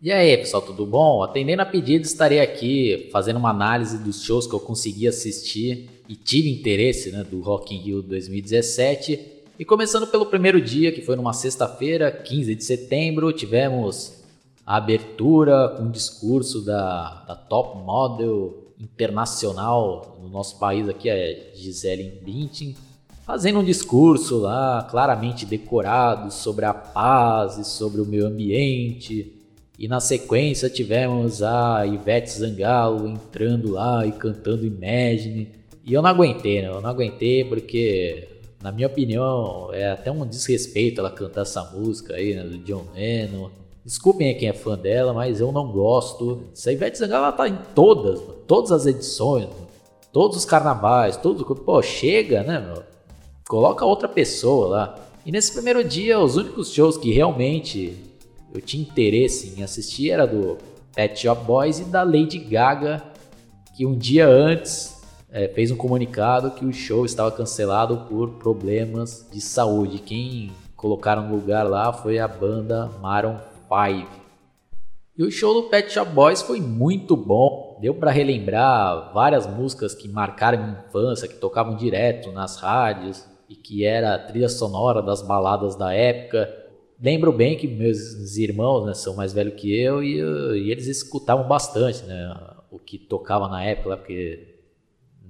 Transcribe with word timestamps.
E 0.00 0.12
aí, 0.12 0.36
pessoal, 0.36 0.62
tudo 0.62 0.84
bom? 0.84 1.22
Atendendo 1.22 1.62
a 1.62 1.64
pedido, 1.64 2.04
estarei 2.04 2.38
aqui 2.38 3.08
fazendo 3.10 3.38
uma 3.38 3.48
análise 3.48 3.96
dos 3.96 4.22
shows 4.22 4.46
que 4.46 4.52
eu 4.52 4.60
consegui 4.60 5.08
assistir 5.08 5.88
e 6.06 6.14
tive 6.14 6.50
interesse 6.50 7.10
né, 7.10 7.24
do 7.24 7.40
Rock 7.40 7.74
in 7.74 7.78
Rio 7.78 8.02
2017. 8.02 9.18
E 9.58 9.64
começando 9.64 10.06
pelo 10.06 10.26
primeiro 10.26 10.60
dia, 10.60 10.92
que 10.92 11.00
foi 11.00 11.16
numa 11.16 11.32
sexta-feira, 11.32 12.12
15 12.12 12.54
de 12.54 12.62
setembro, 12.62 13.32
tivemos 13.32 14.22
a 14.66 14.76
abertura 14.76 15.70
com 15.70 15.84
um 15.84 15.90
discurso 15.90 16.62
da, 16.62 17.24
da 17.26 17.34
top 17.34 17.78
model 17.78 18.74
internacional 18.78 20.18
no 20.22 20.28
nosso 20.28 20.58
país 20.58 20.86
aqui, 20.90 21.08
é 21.08 21.52
Gisele 21.54 22.20
Bündchen, 22.22 22.76
fazendo 23.24 23.60
um 23.60 23.64
discurso 23.64 24.40
lá 24.40 24.86
claramente 24.90 25.46
decorado 25.46 26.30
sobre 26.30 26.66
a 26.66 26.74
paz 26.74 27.56
e 27.56 27.64
sobre 27.64 28.02
o 28.02 28.04
meio 28.04 28.26
ambiente 28.26 29.35
e 29.78 29.86
na 29.86 30.00
sequência 30.00 30.70
tivemos 30.70 31.42
a 31.42 31.86
Ivete 31.86 32.30
Zangalo 32.30 33.06
entrando 33.06 33.72
lá 33.72 34.06
e 34.06 34.12
cantando 34.12 34.64
Imagine. 34.64 35.50
E 35.84 35.92
eu 35.92 36.00
não 36.00 36.08
aguentei, 36.08 36.62
né? 36.62 36.68
Eu 36.68 36.80
não 36.80 36.88
aguentei 36.88 37.44
porque, 37.44 38.26
na 38.62 38.72
minha 38.72 38.86
opinião, 38.86 39.68
é 39.72 39.90
até 39.90 40.10
um 40.10 40.26
desrespeito 40.26 41.00
ela 41.00 41.10
cantar 41.10 41.42
essa 41.42 41.62
música 41.62 42.14
aí, 42.14 42.34
né? 42.34 42.42
Do 42.42 42.58
John 42.58 42.86
Lennon. 42.94 43.50
Desculpem 43.84 44.36
quem 44.36 44.48
é 44.48 44.52
fã 44.54 44.76
dela, 44.78 45.12
mas 45.12 45.40
eu 45.40 45.52
não 45.52 45.70
gosto. 45.70 46.44
Essa 46.54 46.72
Ivete 46.72 46.98
Zangalo 46.98 47.26
ela 47.26 47.32
tá 47.32 47.46
em 47.46 47.58
todas, 47.74 48.18
mano. 48.20 48.32
todas 48.46 48.72
as 48.72 48.86
edições, 48.86 49.44
mano. 49.44 49.68
todos 50.10 50.38
os 50.38 50.44
carnavais, 50.46 51.18
tudo. 51.18 51.44
Pô, 51.54 51.82
chega, 51.82 52.42
né, 52.42 52.58
meu? 52.60 52.82
Coloca 53.46 53.84
outra 53.84 54.08
pessoa 54.08 54.68
lá. 54.68 54.98
E 55.24 55.30
nesse 55.30 55.52
primeiro 55.52 55.84
dia, 55.84 56.18
os 56.18 56.36
únicos 56.36 56.72
shows 56.72 56.96
que 56.96 57.12
realmente 57.12 58.15
eu 58.54 58.60
tinha 58.60 58.82
interesse 58.82 59.54
em 59.58 59.62
assistir 59.62 60.10
era 60.10 60.26
do 60.26 60.56
Pet 60.94 61.20
Shop 61.20 61.44
Boys 61.44 61.78
e 61.78 61.84
da 61.84 62.02
Lady 62.02 62.38
Gaga, 62.38 63.02
que 63.76 63.84
um 63.84 63.96
dia 63.96 64.26
antes 64.26 65.02
é, 65.30 65.48
fez 65.48 65.70
um 65.70 65.76
comunicado 65.76 66.52
que 66.52 66.64
o 66.64 66.72
show 66.72 67.04
estava 67.04 67.30
cancelado 67.30 68.06
por 68.08 68.30
problemas 68.38 69.28
de 69.30 69.40
saúde. 69.40 69.98
Quem 69.98 70.50
colocaram 70.74 71.28
no 71.28 71.34
lugar 71.34 71.64
lá 71.68 71.92
foi 71.92 72.18
a 72.18 72.26
banda 72.26 72.90
Maroon 73.02 73.36
5. 73.68 74.08
E 75.18 75.22
o 75.22 75.30
show 75.30 75.54
do 75.54 75.68
Pet 75.68 75.92
Shop 75.92 76.10
Boys 76.10 76.40
foi 76.40 76.60
muito 76.60 77.16
bom. 77.16 77.78
Deu 77.80 77.94
para 77.94 78.10
relembrar 78.10 79.12
várias 79.12 79.46
músicas 79.46 79.94
que 79.94 80.08
marcaram 80.08 80.58
minha 80.58 80.84
infância, 80.86 81.28
que 81.28 81.34
tocavam 81.34 81.76
direto 81.76 82.32
nas 82.32 82.56
rádios 82.56 83.26
e 83.48 83.54
que 83.54 83.84
era 83.84 84.14
a 84.14 84.18
trilha 84.18 84.48
sonora 84.48 85.02
das 85.02 85.20
baladas 85.20 85.76
da 85.76 85.92
época 85.92 86.65
lembro 87.00 87.32
bem 87.32 87.56
que 87.56 87.66
meus 87.66 88.36
irmãos 88.36 88.86
né, 88.86 88.94
são 88.94 89.14
mais 89.14 89.32
velhos 89.32 89.54
que 89.54 89.74
eu 89.74 90.02
e, 90.02 90.18
e, 90.18 90.70
eles 90.70 90.86
escutavam 90.86 91.46
bastante 91.46 92.02
né, 92.04 92.36
o 92.70 92.78
que 92.78 92.98
tocava 92.98 93.48
na 93.48 93.64
época, 93.64 93.90
lá, 93.90 93.96
porque 93.96 94.56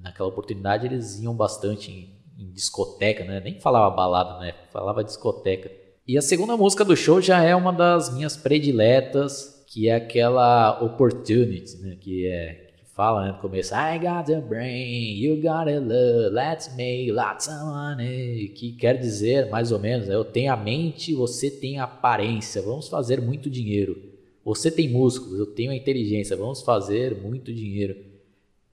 naquela 0.03 0.29
oportunidade 0.29 0.87
eles 0.87 1.21
iam 1.21 1.35
bastante 1.35 1.91
em, 1.91 2.17
em 2.39 2.51
discoteca, 2.51 3.25
né? 3.25 3.41
nem 3.41 3.61
falava 3.61 3.95
balada, 3.95 4.39
né? 4.41 4.55
falava 4.73 5.05
discoteca. 5.05 5.71
E 6.07 6.17
a 6.17 6.23
segunda 6.23 6.57
música 6.57 6.85
do 6.85 6.97
show 6.97 7.21
já 7.21 7.43
é 7.43 7.55
uma 7.55 7.73
das 7.73 8.15
minhas 8.15 8.37
prediletas, 8.37 9.65
que 9.67 9.89
é 9.89 9.97
aquela 9.97 10.83
Opportunity, 10.83 11.77
né? 11.79 11.97
que 12.01 12.27
é 12.27 12.66
fala 12.97 13.27
né, 13.27 13.33
no 13.33 13.39
começo, 13.39 13.75
I 13.75 13.99
got 13.99 14.33
a 14.35 14.41
brain, 14.41 15.19
you 15.19 15.37
got 15.37 15.69
a 15.69 15.79
love, 15.79 16.33
let's 16.33 16.75
make 16.75 17.13
lots 17.13 17.47
of 17.47 17.63
money, 17.63 18.49
que 18.49 18.73
quer 18.73 18.99
dizer 18.99 19.51
mais 19.51 19.71
ou 19.71 19.79
menos, 19.79 20.09
né, 20.09 20.15
eu 20.15 20.25
tenho 20.25 20.51
a 20.51 20.57
mente, 20.57 21.15
você 21.15 21.51
tem 21.51 21.79
a 21.79 21.85
aparência, 21.85 22.63
vamos 22.63 22.89
fazer 22.89 23.21
muito 23.21 23.51
dinheiro. 23.51 24.17
Você 24.43 24.71
tem 24.71 24.89
músculos, 24.89 25.39
eu 25.39 25.47
tenho 25.47 25.73
a 25.73 25.77
inteligência, 25.77 26.37
vamos 26.37 26.63
fazer 26.63 27.21
muito 27.21 27.53
dinheiro. 27.53 27.97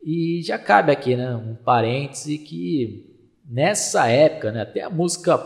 E 0.01 0.41
já 0.41 0.57
cabe 0.57 0.93
aqui, 0.93 1.17
né, 1.17 1.35
um 1.35 1.55
parêntese 1.55 2.37
que 2.37 3.29
nessa 3.43 4.07
época, 4.07 4.53
né, 4.53 4.61
até 4.61 4.83
a 4.83 4.89
música 4.89 5.37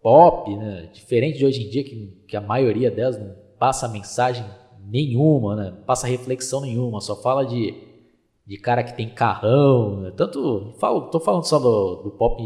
pop, 0.00 0.56
né, 0.56 0.88
diferente 0.94 1.36
de 1.36 1.44
hoje 1.44 1.62
em 1.62 1.68
dia, 1.68 1.84
que, 1.84 2.22
que 2.26 2.36
a 2.38 2.40
maioria 2.40 2.90
delas 2.90 3.18
não 3.18 3.34
passa 3.58 3.86
mensagem 3.86 4.46
nenhuma, 4.88 5.56
né, 5.56 5.74
passa 5.84 6.06
reflexão 6.06 6.62
nenhuma, 6.62 7.02
só 7.02 7.20
fala 7.20 7.44
de 7.44 7.87
de 8.48 8.56
cara 8.56 8.82
que 8.82 8.96
tem 8.96 9.10
carrão, 9.10 10.00
né? 10.00 10.12
tanto, 10.16 10.72
falo, 10.78 11.02
tô 11.10 11.20
falando 11.20 11.44
só 11.44 11.58
do, 11.58 11.96
do, 11.96 12.10
pop 12.12 12.42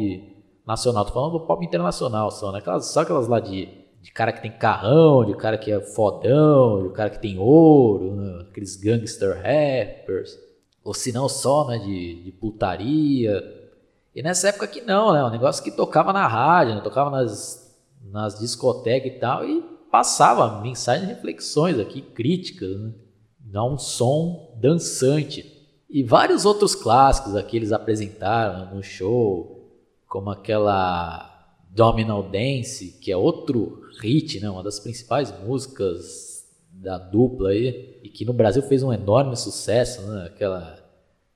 nacional, 0.67 1.05
tô 1.05 1.13
falando 1.13 1.39
do 1.39 1.47
pop 1.47 1.65
internacional 1.65 2.29
só, 2.29 2.51
né? 2.51 2.59
Aquelas, 2.59 2.87
só 2.87 3.03
aquelas 3.03 3.29
lá 3.29 3.39
de, 3.39 3.69
de 4.01 4.11
cara 4.11 4.33
que 4.33 4.43
tem 4.43 4.51
carrão, 4.51 5.25
de 5.25 5.33
cara 5.37 5.57
que 5.57 5.71
é 5.71 5.81
fodão, 5.81 6.89
de 6.89 6.93
cara 6.93 7.09
que 7.09 7.21
tem 7.21 7.39
ouro, 7.39 8.17
né? 8.17 8.47
aqueles 8.51 8.75
gangster 8.75 9.37
rappers, 9.37 10.37
ou 10.83 10.93
se 10.93 11.13
não 11.13 11.29
só, 11.29 11.69
né, 11.69 11.79
de, 11.79 12.25
de 12.25 12.33
putaria. 12.33 13.41
E 14.13 14.21
nessa 14.25 14.49
época 14.49 14.67
que 14.67 14.81
não, 14.81 15.13
né, 15.13 15.23
um 15.23 15.31
negócio 15.31 15.63
que 15.63 15.71
tocava 15.71 16.13
na 16.13 16.27
rádio, 16.27 16.75
né? 16.75 16.81
tocava 16.81 17.11
nas, 17.11 17.81
nas 18.11 18.41
discotecas 18.41 19.13
e 19.13 19.21
tal, 19.21 19.49
e 19.49 19.63
passava 19.89 20.61
mensagens, 20.61 21.09
reflexões 21.09 21.79
aqui, 21.79 22.03
críticas, 22.03 22.77
né? 22.81 22.93
Dá 23.39 23.63
um 23.63 23.79
som 23.79 24.59
dançante. 24.61 25.52
E 25.93 26.03
vários 26.03 26.47
outros 26.47 26.75
clássicos 26.75 27.37
aqui 27.37 27.59
eles 27.59 27.71
apresentaram 27.71 28.75
no 28.75 28.83
show, 28.83 29.71
como 30.09 30.31
aquela 30.31 31.29
Domino 31.69 32.23
Dance, 32.23 32.99
que 32.99 33.13
é 33.13 33.17
outro 33.17 33.83
hit, 34.01 34.41
né? 34.41 34.49
uma 34.49 34.63
das 34.63 34.81
principais 34.81 35.31
músicas 35.41 36.49
da 36.73 36.97
dupla 36.97 37.51
aí, 37.51 38.01
e 38.03 38.09
que 38.09 38.25
no 38.25 38.33
Brasil 38.33 38.63
fez 38.63 38.83
um 38.83 38.91
enorme 38.91 39.37
sucesso, 39.37 40.01
né? 40.11 40.29
aquela 40.29 40.83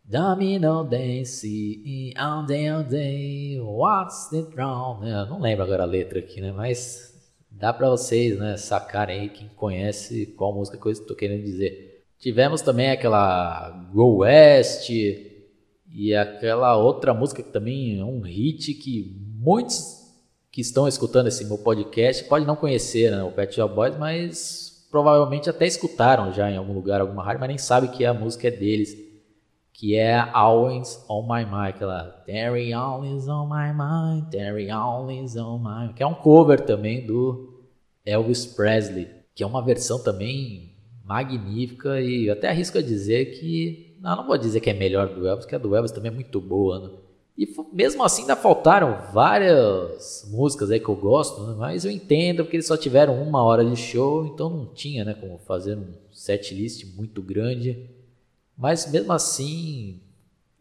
Domino 0.02 0.84
Dance, 0.84 2.14
all 2.16 2.46
day, 2.46 3.60
what's 3.60 4.30
the 4.30 4.42
wrong? 4.56 5.04
Né? 5.04 5.26
Não 5.28 5.38
lembro 5.38 5.64
agora 5.64 5.82
a 5.82 5.86
letra 5.86 6.18
aqui, 6.18 6.40
né? 6.40 6.50
mas 6.50 7.14
dá 7.50 7.74
para 7.74 7.90
vocês 7.90 8.38
né, 8.38 8.56
sacarem 8.56 9.20
aí, 9.20 9.28
quem 9.28 9.48
conhece, 9.48 10.24
qual 10.34 10.54
música 10.54 10.78
que 10.78 10.86
eu 10.86 10.92
estou 10.92 11.14
querendo 11.14 11.42
dizer. 11.44 11.85
Tivemos 12.18 12.62
também 12.62 12.90
aquela 12.90 13.70
Go 13.92 14.18
West 14.18 14.90
e 14.90 16.14
aquela 16.14 16.76
outra 16.76 17.14
música 17.14 17.42
que 17.42 17.50
também 17.50 17.98
é 17.98 18.04
um 18.04 18.20
hit 18.20 18.74
que 18.74 19.16
muitos 19.38 20.06
que 20.50 20.60
estão 20.60 20.88
escutando 20.88 21.26
esse 21.26 21.44
meu 21.44 21.58
podcast 21.58 22.24
podem 22.24 22.46
não 22.46 22.56
conhecer 22.56 23.10
né, 23.10 23.22
o 23.22 23.30
Pet 23.30 23.54
Shop 23.54 23.74
Boys, 23.74 23.96
mas 23.98 24.88
provavelmente 24.90 25.50
até 25.50 25.66
escutaram 25.66 26.32
já 26.32 26.50
em 26.50 26.56
algum 26.56 26.72
lugar, 26.72 27.00
alguma 27.00 27.22
rádio, 27.22 27.40
mas 27.40 27.48
nem 27.48 27.58
sabe 27.58 27.88
que 27.88 28.04
a 28.04 28.14
música 28.14 28.48
é 28.48 28.50
deles, 28.50 28.96
que 29.72 29.94
é 29.94 30.18
Always 30.18 31.04
on 31.08 31.22
My 31.22 31.44
Mind, 31.44 31.74
aquela 31.74 32.04
Terry 32.24 32.72
Always 32.72 33.28
on 33.28 33.46
My 33.46 33.72
Mind, 33.74 34.30
Terry 34.30 34.70
Always 34.70 35.36
on 35.36 35.58
My 35.58 35.80
Mind, 35.80 35.94
que 35.94 36.02
é 36.02 36.06
um 36.06 36.14
cover 36.14 36.60
também 36.60 37.06
do 37.06 37.62
Elvis 38.04 38.46
Presley, 38.46 39.08
que 39.34 39.42
é 39.42 39.46
uma 39.46 39.62
versão 39.62 40.02
também 40.02 40.75
magnífica 41.06 42.00
e 42.00 42.28
até 42.28 42.48
arrisco 42.48 42.78
a 42.78 42.82
dizer 42.82 43.38
que. 43.38 43.94
Não, 44.00 44.16
não 44.16 44.26
vou 44.26 44.36
dizer 44.36 44.60
que 44.60 44.68
é 44.68 44.74
melhor 44.74 45.08
do 45.08 45.26
Elvis, 45.26 45.46
que 45.46 45.54
a 45.54 45.58
do 45.58 45.74
Elvis 45.74 45.92
também 45.92 46.10
é 46.10 46.14
muito 46.14 46.40
boa. 46.40 46.80
Né? 46.80 46.90
E 47.38 47.48
mesmo 47.72 48.02
assim 48.02 48.22
ainda 48.22 48.36
faltaram 48.36 48.98
várias 49.12 50.26
músicas 50.30 50.70
aí 50.70 50.80
que 50.80 50.88
eu 50.88 50.96
gosto, 50.96 51.42
né? 51.46 51.54
mas 51.56 51.84
eu 51.84 51.90
entendo 51.90 52.44
porque 52.44 52.56
eles 52.56 52.66
só 52.66 52.76
tiveram 52.76 53.22
uma 53.22 53.42
hora 53.42 53.64
de 53.64 53.76
show, 53.76 54.26
então 54.26 54.50
não 54.50 54.66
tinha 54.66 55.04
né, 55.04 55.14
como 55.14 55.38
fazer 55.38 55.76
um 55.76 55.92
set 56.12 56.54
list 56.54 56.84
muito 56.96 57.22
grande. 57.22 57.88
Mas 58.56 58.90
mesmo 58.90 59.12
assim, 59.12 60.00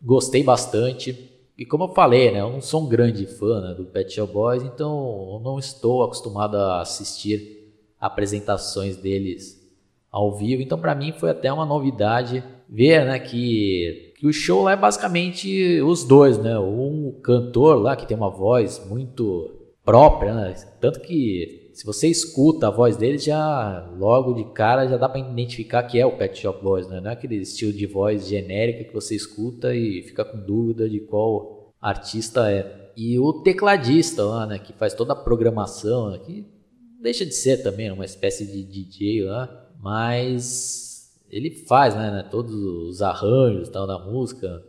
gostei 0.02 0.44
bastante. 0.44 1.32
E 1.58 1.66
como 1.66 1.86
eu 1.86 1.94
falei, 1.94 2.32
né, 2.32 2.42
eu 2.42 2.52
não 2.52 2.62
sou 2.62 2.84
um 2.84 2.90
grande 2.90 3.26
fã 3.26 3.62
né, 3.62 3.74
do 3.74 3.86
Pet 3.86 4.14
Shop 4.14 4.32
Boys, 4.32 4.64
então 4.64 5.34
eu 5.34 5.42
não 5.42 5.58
estou 5.58 6.04
acostumado 6.04 6.58
a 6.58 6.82
assistir 6.82 7.74
apresentações 8.00 8.98
deles 8.98 9.65
ao 10.16 10.34
vivo. 10.34 10.62
Então, 10.62 10.80
para 10.80 10.96
mim, 10.96 11.12
foi 11.12 11.30
até 11.30 11.52
uma 11.52 11.66
novidade 11.66 12.42
ver 12.70 13.06
né, 13.06 13.20
que, 13.20 14.14
que 14.18 14.26
o 14.26 14.32
show 14.32 14.64
lá 14.64 14.72
é 14.72 14.78
basicamente 14.78 15.82
os 15.82 16.06
dois, 16.06 16.38
né? 16.38 16.58
Um 16.58 17.20
cantor 17.22 17.82
lá 17.82 17.98
que 17.98 18.08
tem 18.08 18.16
uma 18.16 18.30
voz 18.30 18.82
muito 18.90 19.52
própria, 19.84 20.34
né? 20.34 20.56
Tanto 20.80 21.02
que 21.02 21.70
se 21.74 21.86
você 21.86 22.08
escuta 22.08 22.70
a 22.70 22.72
voz 22.72 22.96
dele, 22.96 23.18
já 23.18 23.92
logo 24.00 24.34
de 24.34 24.46
cara 24.54 24.88
já 24.88 24.96
dá 24.96 25.10
para 25.10 25.20
identificar 25.20 25.84
que 25.84 26.00
é 26.00 26.06
o 26.06 26.16
Pet 26.16 26.40
Shop 26.40 26.64
Boys, 26.64 26.88
né? 26.88 27.02
Não 27.02 27.10
é 27.10 27.14
aquele 27.14 27.36
estilo 27.36 27.74
de 27.74 27.86
voz 27.86 28.26
genérica 28.26 28.86
que 28.86 28.94
você 28.94 29.16
escuta 29.16 29.76
e 29.76 30.02
fica 30.02 30.24
com 30.24 30.38
dúvida 30.38 30.90
de 30.90 31.02
qual 31.02 31.74
artista 31.82 32.50
é. 32.50 32.94
E 32.96 33.20
o 33.20 33.34
tecladista 33.44 34.24
lá, 34.24 34.48
né, 34.48 34.60
que 34.60 34.72
faz 34.72 34.94
toda 34.94 35.12
a 35.12 35.18
programação, 35.18 36.12
né, 36.12 36.20
que 36.20 36.46
deixa 37.02 37.26
de 37.26 37.34
ser 37.34 37.62
também 37.62 37.92
uma 37.92 38.06
espécie 38.06 38.46
de 38.48 38.64
DJ 38.64 39.26
lá, 39.26 39.65
mas 39.80 40.86
ele 41.30 41.52
faz, 41.52 41.96
né, 41.96 42.12
né, 42.12 42.28
todos 42.30 42.54
os 42.54 43.02
arranjos 43.02 43.70
tal 43.70 43.86
da 43.86 44.00
música 44.00 44.64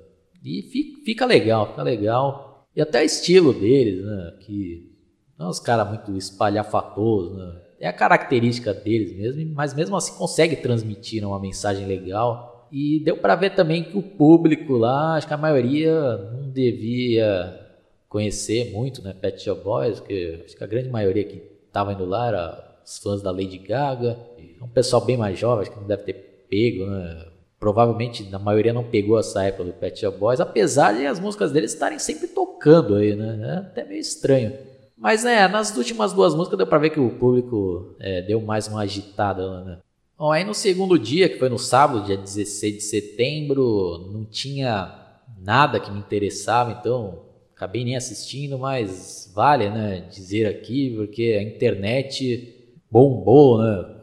e 0.45 0.63
fica, 0.63 1.05
fica, 1.05 1.27
legal, 1.27 1.69
fica 1.69 1.83
legal. 1.83 2.67
E 2.75 2.81
até 2.81 3.01
o 3.01 3.05
estilo 3.05 3.53
deles, 3.53 4.05
né, 4.05 4.35
que 4.41 4.93
não 5.39 5.47
é 5.47 5.49
uns 5.51 5.61
caras 5.61 5.89
muito 5.89 6.17
espalhafatosos, 6.17 7.37
né, 7.37 7.63
é 7.79 7.89
a 7.89 7.93
característica 7.93 8.73
deles 8.73 9.17
mesmo, 9.17 9.55
mas 9.55 9.75
mesmo 9.75 9.97
assim 9.97 10.17
consegue 10.17 10.57
transmitir 10.57 11.27
uma 11.27 11.39
mensagem 11.39 11.87
legal. 11.87 12.69
E 12.73 13.01
deu 13.05 13.17
para 13.17 13.37
ver 13.37 13.55
também 13.55 13.85
que 13.85 13.97
o 13.97 14.03
público 14.03 14.73
lá, 14.75 15.15
acho 15.15 15.27
que 15.27 15.35
a 15.35 15.39
maioria 15.39 16.17
não 16.33 16.51
devia 16.51 17.67
conhecer 18.09 18.73
muito, 18.73 19.03
né, 19.03 19.13
Pet 19.13 19.43
Shop 19.43 19.63
Boys, 19.63 20.01
porque 20.01 20.43
acho 20.45 20.57
que 20.57 20.65
a 20.65 20.67
grande 20.67 20.89
maioria 20.89 21.25
que 21.25 21.43
estava 21.67 21.93
indo 21.93 22.05
lá 22.05 22.29
era 22.29 22.81
os 22.85 22.99
fãs 22.99 23.21
da 23.21 23.31
Lady 23.31 23.59
Gaga. 23.59 24.17
É 24.61 24.65
um 24.65 24.69
pessoal 24.69 25.05
bem 25.05 25.17
mais 25.17 25.39
jovem, 25.39 25.71
que 25.71 25.79
não 25.79 25.87
deve 25.87 26.03
ter 26.05 26.47
pego, 26.49 26.87
né? 26.87 27.27
Provavelmente 27.59 28.29
a 28.33 28.39
maioria 28.39 28.73
não 28.73 28.85
pegou 28.85 29.19
essa 29.19 29.43
época 29.43 29.65
do 29.65 29.73
Pet 29.73 29.99
Shop 29.99 30.19
Boys, 30.19 30.41
apesar 30.41 30.93
de 30.93 31.07
as 31.07 31.19
músicas 31.19 31.53
deles 31.53 31.73
estarem 31.73 31.99
sempre 31.99 32.29
tocando 32.29 32.97
aí, 32.97 33.17
né? 33.17 33.41
É 33.43 33.59
até 33.59 33.85
meio 33.85 34.01
estranho. 34.01 34.53
Mas 34.97 35.25
é, 35.25 35.47
nas 35.49 35.77
últimas 35.77 36.13
duas 36.13 36.35
músicas 36.35 36.59
deu 36.59 36.67
pra 36.67 36.79
ver 36.79 36.91
que 36.91 37.01
o 37.01 37.11
público 37.11 37.95
é, 37.99 38.23
deu 38.23 38.41
mais 38.41 38.69
uma 38.69 38.83
agitada, 38.83 39.65
né? 39.65 39.79
Bom, 40.19 40.33
aí 40.33 40.45
no 40.45 40.55
segundo 40.55 40.99
dia, 40.99 41.29
que 41.29 41.39
foi 41.39 41.51
no 41.51 41.59
sábado, 41.59 42.07
dia 42.07 42.17
16 42.17 42.75
de 42.77 42.81
setembro, 42.83 44.11
não 44.13 44.25
tinha 44.25 45.07
nada 45.39 45.79
que 45.79 45.91
me 45.91 45.99
interessava, 45.99 46.73
então 46.73 47.27
acabei 47.55 47.85
nem 47.85 47.97
assistindo, 47.97 48.59
mas 48.59 49.31
vale, 49.35 49.69
né, 49.69 50.07
dizer 50.11 50.47
aqui, 50.47 50.95
porque 50.97 51.37
a 51.39 51.43
internet 51.43 52.55
bombou, 52.91 53.59
né? 53.59 53.96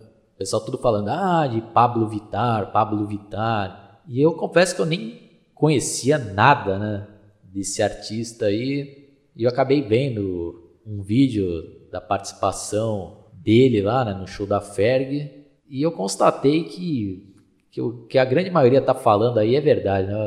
O 0.43 0.45
pessoal 0.45 0.65
tudo 0.65 0.77
falando, 0.77 1.07
ah, 1.07 1.47
de 1.47 1.61
Pablo 1.61 2.05
Vittar, 2.05 2.73
Pablo 2.73 3.07
Vittar. 3.07 4.01
E 4.05 4.21
eu 4.21 4.33
confesso 4.33 4.75
que 4.75 4.81
eu 4.81 4.85
nem 4.85 5.39
conhecia 5.55 6.17
nada, 6.17 6.77
né, 6.77 7.07
desse 7.45 7.81
artista 7.81 8.47
aí. 8.47 9.07
E 9.37 9.43
eu 9.43 9.49
acabei 9.49 9.81
vendo 9.81 10.69
um 10.85 11.01
vídeo 11.01 11.47
da 11.89 12.01
participação 12.01 13.27
dele 13.41 13.81
lá 13.81 14.03
né, 14.03 14.13
no 14.13 14.27
show 14.27 14.45
da 14.45 14.59
Ferg 14.59 15.31
e 15.65 15.81
eu 15.81 15.93
constatei 15.93 16.65
que, 16.65 17.33
que, 17.71 17.81
que 18.09 18.17
a 18.17 18.25
grande 18.25 18.49
maioria 18.49 18.81
tá 18.81 18.93
falando 18.93 19.37
aí 19.37 19.55
é 19.55 19.61
verdade, 19.61 20.07
né? 20.07 20.17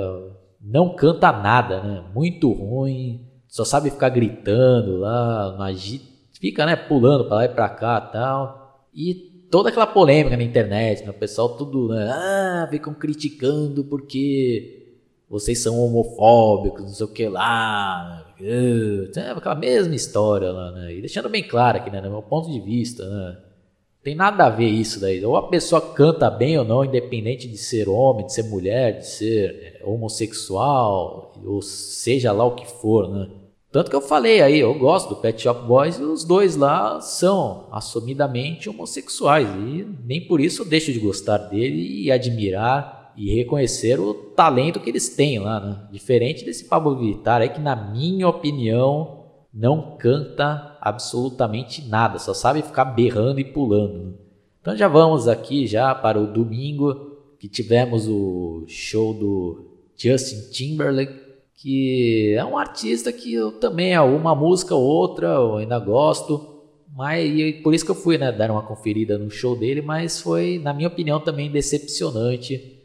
não 0.63 0.97
canta 0.97 1.31
nada, 1.31 1.83
né? 1.83 2.05
Muito 2.15 2.51
ruim, 2.51 3.29
só 3.47 3.67
sabe 3.67 3.91
ficar 3.91 4.09
gritando 4.09 4.97
lá, 4.97 5.55
fica 6.41 6.65
né, 6.65 6.75
pulando 6.75 7.27
para 7.27 7.37
lá 7.37 7.45
e 7.45 7.51
para 7.51 7.69
cá 7.69 8.01
tal. 8.01 8.87
E 8.95 9.36
toda 9.51 9.69
aquela 9.69 9.87
polêmica 9.87 10.37
na 10.37 10.43
internet, 10.43 11.05
né? 11.05 11.11
o 11.11 11.15
pessoal 11.15 11.57
tudo, 11.57 11.89
né? 11.89 12.11
ah, 12.11 12.69
ficam 12.71 12.95
criticando 12.95 13.85
porque 13.85 14.85
vocês 15.29 15.59
são 15.63 15.79
homofóbicos, 15.79 16.83
não 16.83 16.89
sei 16.89 17.07
o 17.07 17.13
que 17.13 17.29
lá, 17.29 18.27
é 18.41 19.31
aquela 19.31 19.55
mesma 19.55 19.95
história 19.95 20.53
lá, 20.53 20.73
né? 20.73 20.95
E 20.95 21.01
deixando 21.01 21.29
bem 21.29 21.43
claro 21.43 21.79
aqui, 21.79 21.91
né? 21.91 22.01
Do 22.01 22.11
meu 22.11 22.23
ponto 22.23 22.51
de 22.51 22.61
vista, 22.61 23.09
né? 23.09 23.39
Tem 24.03 24.15
nada 24.15 24.47
a 24.47 24.51
ver 24.51 24.69
isso 24.69 25.01
daí. 25.01 25.25
Ou 25.25 25.37
a 25.37 25.49
pessoa 25.49 25.81
canta 25.81 26.31
bem 26.31 26.57
ou 26.59 26.65
não, 26.65 26.85
independente 26.85 27.49
de 27.49 27.57
ser 27.57 27.89
homem, 27.89 28.27
de 28.27 28.33
ser 28.33 28.45
mulher, 28.45 28.99
de 28.99 29.07
ser 29.07 29.81
é, 29.81 29.85
homossexual, 29.85 31.33
ou 31.45 31.63
seja 31.63 32.31
lá 32.31 32.45
o 32.45 32.55
que 32.55 32.67
for, 32.67 33.09
né? 33.09 33.29
Tanto 33.77 33.91
que 33.91 33.97
eu 33.97 34.01
falei 34.01 34.41
aí, 34.41 34.59
eu 34.59 34.73
gosto 34.73 35.11
do 35.11 35.17
Pet 35.17 35.43
Shop 35.43 35.67
Boys 35.67 35.99
e 35.99 36.03
os 36.03 36.25
dois 36.25 36.57
lá 36.57 36.99
são 37.03 37.69
assumidamente 37.71 38.71
homossexuais. 38.71 39.47
E 39.47 39.87
nem 40.03 40.27
por 40.27 40.41
isso 40.41 40.63
eu 40.63 40.67
deixo 40.67 40.91
de 40.91 40.99
gostar 40.99 41.37
dele 41.37 42.05
e 42.05 42.11
admirar 42.11 43.13
e 43.15 43.37
reconhecer 43.37 44.01
o 44.01 44.15
talento 44.15 44.81
que 44.81 44.89
eles 44.89 45.11
têm 45.11 45.41
lá, 45.41 45.61
né? 45.61 45.89
Diferente 45.93 46.43
desse 46.43 46.65
Pablo 46.65 46.97
Vittar 46.97 47.43
aí 47.43 47.51
que 47.51 47.61
na 47.61 47.77
minha 47.77 48.27
opinião 48.27 49.27
não 49.53 49.99
canta 49.99 50.79
absolutamente 50.81 51.87
nada, 51.87 52.19
só 52.19 52.33
sabe 52.33 52.63
ficar 52.63 52.87
berrando 52.87 53.41
e 53.41 53.45
pulando. 53.45 54.05
Né? 54.05 54.13
Então 54.59 54.75
já 54.75 54.89
vamos 54.89 55.29
aqui 55.29 55.67
já 55.67 55.95
para 55.95 56.19
o 56.19 56.33
domingo 56.33 57.19
que 57.39 57.47
tivemos 57.47 58.09
o 58.09 58.65
show 58.67 59.13
do 59.13 59.67
Justin 59.95 60.51
Timberlake, 60.51 61.26
que 61.57 62.35
é 62.37 62.45
um 62.45 62.59
artista 62.59 63.13
que 63.13 63.33
eu 63.33 63.53
também 63.53 63.99
uma 63.99 64.35
música 64.35 64.75
ou 64.75 64.85
outra 64.85 65.29
eu 65.29 65.57
ainda 65.57 65.79
gosto. 65.79 66.55
Mas 66.95 67.61
por 67.63 67.75
isso 67.75 67.85
que 67.85 67.91
eu 67.91 67.95
fui 67.95 68.17
né, 68.17 68.33
dar 68.33 68.51
uma 68.51 68.63
conferida 68.63 69.19
no 69.19 69.31
show 69.31 69.55
dele, 69.55 69.83
mas 69.83 70.21
foi, 70.21 70.59
na 70.59 70.73
minha 70.73 70.89
opinião, 70.89 71.21
também 71.21 71.51
decepcionante 71.51 72.77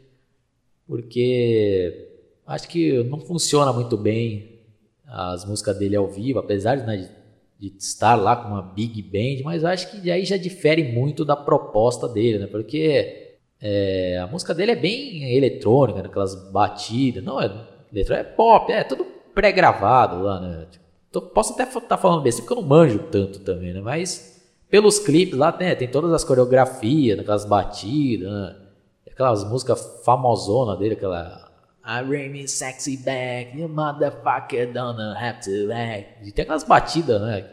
porque 0.92 2.10
acho 2.46 2.68
que 2.68 3.02
não 3.04 3.18
funciona 3.18 3.72
muito 3.72 3.96
bem 3.96 4.60
as 5.06 5.42
músicas 5.46 5.78
dele 5.78 5.96
ao 5.96 6.06
vivo, 6.06 6.38
apesar 6.38 6.76
de, 6.76 6.86
né, 6.86 7.10
de, 7.58 7.74
estar 7.78 8.14
lá 8.14 8.36
com 8.36 8.48
uma 8.48 8.60
big 8.60 9.00
band, 9.00 9.42
mas 9.42 9.64
acho 9.64 9.90
que 9.90 10.10
aí 10.10 10.24
já 10.26 10.36
difere 10.36 10.82
muito 10.92 11.24
da 11.24 11.34
proposta 11.34 12.06
dele, 12.06 12.40
né? 12.40 12.46
Porque 12.46 13.36
é, 13.58 14.18
a 14.18 14.26
música 14.26 14.54
dele 14.54 14.72
é 14.72 14.76
bem 14.76 15.34
eletrônica, 15.34 16.02
né? 16.02 16.08
aquelas 16.08 16.34
batidas, 16.50 17.24
não 17.24 17.40
é 17.40 17.48
eletrônica, 17.92 18.28
é 18.28 18.32
pop, 18.32 18.72
é 18.72 18.84
tudo 18.84 19.04
pré-gravado 19.34 20.22
lá, 20.22 20.40
né? 20.40 20.66
Tipo, 21.10 21.26
posso 21.28 21.52
até 21.52 21.64
estar 21.64 21.80
tá 21.80 21.96
falando 21.96 22.22
besteira 22.22 22.46
porque 22.46 22.58
eu 22.58 22.62
não 22.62 22.68
manjo 22.68 22.98
tanto 23.10 23.40
também, 23.40 23.72
né? 23.72 23.80
Mas 23.80 24.42
pelos 24.68 24.98
clipes 24.98 25.36
lá 25.38 25.54
né, 25.58 25.74
tem 25.74 25.88
todas 25.88 26.12
as 26.12 26.24
coreografias, 26.24 27.18
aquelas 27.18 27.44
batidas, 27.44 28.30
né? 28.30 28.56
aquelas 29.10 29.44
músicas 29.44 30.02
famosona 30.04 30.76
dele, 30.76 30.94
aquela 30.94 31.50
I 31.84 32.02
bring 32.04 32.30
me 32.30 32.46
sexy 32.46 32.96
back, 32.96 33.58
you 33.58 33.68
motherfucker 33.68 34.72
don't 34.72 35.00
have 35.00 35.40
to 35.40 35.72
act. 35.72 36.26
E 36.26 36.32
tem 36.32 36.44
aquelas 36.44 36.64
batidas, 36.64 37.20
né? 37.20 37.44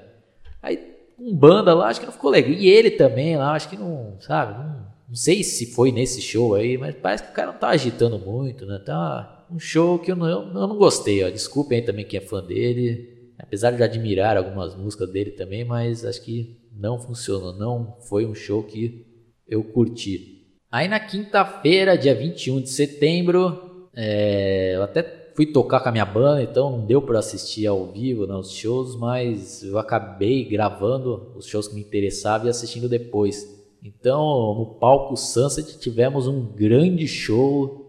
Aí 0.62 0.77
com 1.18 1.36
banda 1.36 1.74
lá, 1.74 1.89
acho 1.89 2.00
que 2.00 2.06
não 2.06 2.13
ficou 2.13 2.31
legal. 2.31 2.51
E 2.51 2.68
ele 2.68 2.91
também 2.91 3.36
lá, 3.36 3.53
acho 3.53 3.68
que 3.68 3.75
não, 3.75 4.15
sabe? 4.21 4.53
Não, 4.53 4.88
não 5.09 5.15
sei 5.15 5.44
se 5.44 5.74
foi 5.74 5.91
nesse 5.91 6.21
show 6.21 6.56
aí, 6.56 6.77
mas 6.77 6.95
parece 6.95 7.24
que 7.24 7.31
o 7.31 7.33
cara 7.33 7.51
não 7.51 7.59
tá 7.59 7.69
agitando 7.69 8.18
muito, 8.18 8.65
né? 8.65 8.80
Tá 8.86 9.38
um 9.51 9.60
show 9.60 10.00
que 10.00 10.12
eu 10.12 10.16
não, 10.16 10.28
eu 10.28 10.68
não 10.68 10.78
gostei, 10.78 11.24
ó. 11.24 11.30
Desculpem 11.30 11.80
aí 11.80 11.86
também 11.86 12.06
quem 12.06 12.19
é 12.19 12.22
fã 12.22 12.44
dele. 12.44 13.34
Apesar 13.38 13.72
de 13.72 13.81
admirar 13.81 14.38
algumas 14.38 14.75
músicas 14.75 15.10
dele 15.12 15.31
também, 15.31 15.63
mas 15.63 16.04
acho 16.04 16.22
que 16.22 16.57
não 16.75 17.00
funcionou. 17.00 17.54
Não 17.54 17.98
foi 18.07 18.25
um 18.25 18.36
show 18.36 18.63
que 18.63 19.06
eu 19.48 19.63
curti. 19.63 20.46
Aí 20.72 20.88
na 20.88 21.00
quinta-feira, 21.00 21.98
dia 21.98 22.13
21 22.13 22.62
de 22.62 22.69
setembro, 22.69 23.88
é, 23.96 24.75
eu 24.75 24.84
até 24.84 25.31
fui 25.36 25.48
tocar 25.48 25.80
com 25.80 25.90
a 25.90 25.92
minha 25.92 26.06
banda, 26.06 26.44
então 26.44 26.69
não 26.69 26.86
deu 26.86 27.01
para 27.01 27.19
assistir 27.19 27.66
ao 27.66 27.92
vivo 27.92 28.28
né, 28.28 28.36
os 28.36 28.51
shows, 28.51 28.96
mas 28.98 29.63
eu 29.63 29.80
acabei 29.80 30.44
gravando 30.44 31.31
os 31.36 31.48
shows 31.48 31.68
que 31.68 31.75
me 31.75 31.81
interessavam 31.81 32.48
e 32.48 32.50
assistindo 32.50 32.90
depois. 32.90 33.57
Então, 33.81 34.56
no 34.56 34.66
palco 34.80 35.16
Sunset 35.16 35.80
tivemos 35.80 36.28
um 36.28 36.46
grande 36.46 37.07
show 37.07 37.88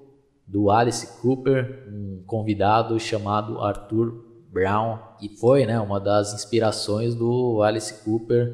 do 0.50 0.68
Alice 0.68 1.06
Cooper, 1.20 1.86
um 1.88 2.24
convidado 2.26 2.98
chamado 2.98 3.60
Arthur 3.60 4.24
Brown, 4.50 4.98
e 5.22 5.28
foi 5.28 5.64
né, 5.64 5.78
uma 5.78 6.00
das 6.00 6.34
inspirações 6.34 7.14
do 7.14 7.62
Alice 7.62 8.02
Cooper 8.02 8.52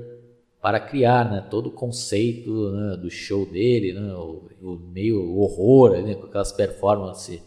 para 0.61 0.79
criar 0.79 1.31
né, 1.31 1.47
todo 1.51 1.69
o 1.69 1.73
conceito 1.73 2.71
né, 2.71 2.99
do 2.99 3.09
show 3.09 3.47
dele, 3.47 3.95
né, 3.95 4.13
o, 4.15 4.47
o 4.61 4.79
meio 4.93 5.39
horror, 5.39 5.93
né, 6.03 6.15
com 6.15 6.27
aquelas 6.27 6.53
performances 6.53 7.41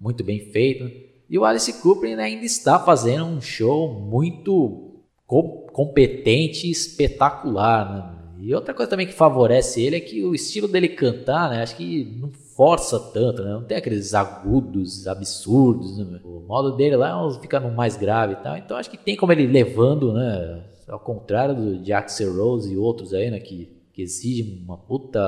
muito 0.00 0.22
bem 0.22 0.38
feitas. 0.52 0.92
E 1.28 1.36
o 1.36 1.44
Alice 1.44 1.82
Cooper 1.82 2.16
ainda 2.16 2.44
está 2.44 2.78
fazendo 2.78 3.24
um 3.24 3.40
show 3.40 3.92
muito 3.92 5.02
com, 5.26 5.66
competente 5.72 6.68
e 6.68 6.70
espetacular. 6.70 7.92
Né? 8.38 8.46
E 8.46 8.54
outra 8.54 8.72
coisa 8.72 8.90
também 8.90 9.06
que 9.06 9.12
favorece 9.12 9.82
ele 9.82 9.96
é 9.96 10.00
que 10.00 10.22
o 10.22 10.32
estilo 10.32 10.68
dele 10.68 10.90
cantar, 10.90 11.50
né, 11.50 11.62
acho 11.62 11.76
que 11.76 12.04
não 12.20 12.30
força 12.60 13.00
tanto, 13.00 13.42
né? 13.42 13.52
não 13.52 13.64
tem 13.64 13.78
aqueles 13.78 14.12
agudos 14.12 15.06
absurdos. 15.06 15.96
Né? 15.96 16.20
O 16.22 16.40
modo 16.40 16.76
dele 16.76 16.94
lá 16.94 17.18
fica 17.40 17.58
no 17.58 17.74
mais 17.74 17.96
grave 17.96 18.34
e 18.34 18.36
tal. 18.36 18.54
Então 18.54 18.76
acho 18.76 18.90
que 18.90 18.98
tem 18.98 19.16
como 19.16 19.32
ele 19.32 19.46
levando 19.46 20.12
né, 20.12 20.62
ao 20.86 21.00
contrário 21.00 21.54
do, 21.54 21.78
de 21.78 21.90
Rose 22.26 22.70
e 22.70 22.76
outros 22.76 23.14
aí, 23.14 23.30
né, 23.30 23.40
que, 23.40 23.74
que 23.94 24.02
exigem 24.02 24.62
uma 24.62 24.76
puta 24.76 25.20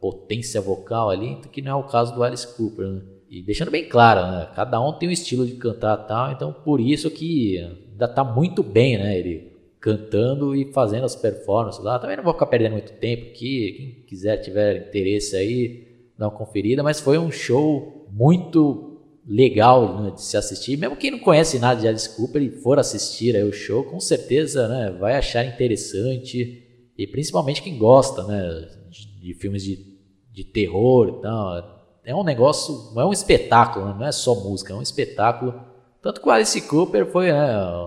potência 0.00 0.60
vocal 0.60 1.10
ali, 1.10 1.36
que 1.52 1.62
não 1.62 1.70
é 1.70 1.74
o 1.76 1.84
caso 1.84 2.12
do 2.12 2.24
Alice 2.24 2.56
Cooper, 2.56 2.88
né? 2.88 3.02
E 3.30 3.40
deixando 3.40 3.70
bem 3.70 3.88
claro, 3.88 4.20
né, 4.32 4.48
cada 4.56 4.80
um 4.80 4.92
tem 4.92 5.08
um 5.08 5.12
estilo 5.12 5.46
de 5.46 5.54
cantar 5.54 5.96
tal, 5.98 6.32
então 6.32 6.52
por 6.52 6.80
isso 6.80 7.08
que 7.08 7.58
ainda 7.92 8.08
tá 8.08 8.24
muito 8.24 8.64
bem, 8.64 8.98
né, 8.98 9.16
ele 9.16 9.52
cantando 9.80 10.56
e 10.56 10.72
fazendo 10.72 11.04
as 11.04 11.14
performances 11.14 11.82
lá. 11.82 12.00
Também 12.00 12.16
não 12.16 12.24
vou 12.24 12.32
ficar 12.32 12.46
perdendo 12.46 12.72
muito 12.72 12.92
tempo 12.94 13.30
aqui, 13.30 13.72
quem 13.72 14.06
quiser 14.06 14.38
tiver 14.38 14.88
interesse 14.88 15.36
aí, 15.36 15.93
dá 16.18 16.28
uma 16.28 16.36
conferida, 16.36 16.82
mas 16.82 17.00
foi 17.00 17.18
um 17.18 17.30
show 17.30 18.06
muito 18.10 18.94
legal 19.26 20.02
né, 20.02 20.10
de 20.10 20.22
se 20.22 20.36
assistir. 20.36 20.76
Mesmo 20.76 20.96
quem 20.96 21.10
não 21.10 21.18
conhece 21.18 21.58
nada 21.58 21.80
de 21.80 21.88
Alice 21.88 22.14
Cooper 22.14 22.42
e 22.42 22.50
for 22.50 22.78
assistir 22.78 23.34
aí 23.34 23.42
o 23.42 23.52
show, 23.52 23.84
com 23.84 23.98
certeza 23.98 24.68
né, 24.68 24.96
vai 24.98 25.16
achar 25.16 25.44
interessante. 25.44 26.62
E 26.96 27.06
principalmente 27.06 27.62
quem 27.62 27.76
gosta 27.76 28.22
né, 28.24 28.68
de, 28.90 29.20
de 29.20 29.34
filmes 29.34 29.62
de, 29.62 29.98
de 30.32 30.44
terror 30.44 31.08
e 31.08 31.22
tal. 31.22 31.74
É 32.04 32.14
um 32.14 32.22
negócio, 32.22 32.92
é 33.00 33.04
um 33.04 33.12
espetáculo, 33.12 33.86
né, 33.86 33.94
não 33.98 34.06
é 34.06 34.12
só 34.12 34.34
música, 34.34 34.72
é 34.72 34.76
um 34.76 34.82
espetáculo. 34.82 35.54
Tanto 36.02 36.20
que 36.20 36.28
o 36.28 36.30
Alice 36.30 36.60
Cooper 36.60 37.06
foi 37.06 37.32
né, 37.32 37.40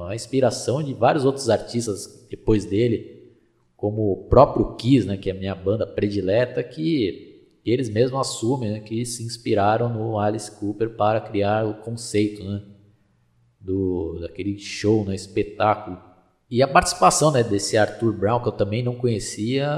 a 0.09 0.15
inspiração 0.15 0.81
de 0.81 0.93
vários 0.93 1.23
outros 1.23 1.49
artistas 1.49 2.25
depois 2.29 2.65
dele, 2.65 3.15
como 3.75 4.11
o 4.11 4.23
próprio 4.27 4.75
Kiss, 4.75 5.05
né, 5.05 5.17
que 5.17 5.29
é 5.29 5.33
a 5.33 5.35
minha 5.35 5.53
banda 5.53 5.85
predileta, 5.85 6.63
que 6.63 7.26
eles 7.69 7.89
mesmos 7.89 8.19
assumem 8.19 8.71
né, 8.71 8.79
que 8.79 9.05
se 9.05 9.23
inspiraram 9.23 9.89
no 9.93 10.19
Alice 10.19 10.51
Cooper 10.51 10.95
para 10.95 11.21
criar 11.21 11.65
o 11.65 11.75
conceito 11.75 12.43
né, 12.43 12.61
do, 13.59 14.19
daquele 14.21 14.57
show, 14.57 15.03
né, 15.05 15.13
espetáculo. 15.13 15.97
E 16.49 16.63
a 16.63 16.67
participação 16.67 17.31
né, 17.31 17.43
desse 17.43 17.77
Arthur 17.77 18.13
Brown, 18.13 18.41
que 18.41 18.47
eu 18.47 18.53
também 18.53 18.81
não 18.81 18.95
conhecia, 18.95 19.69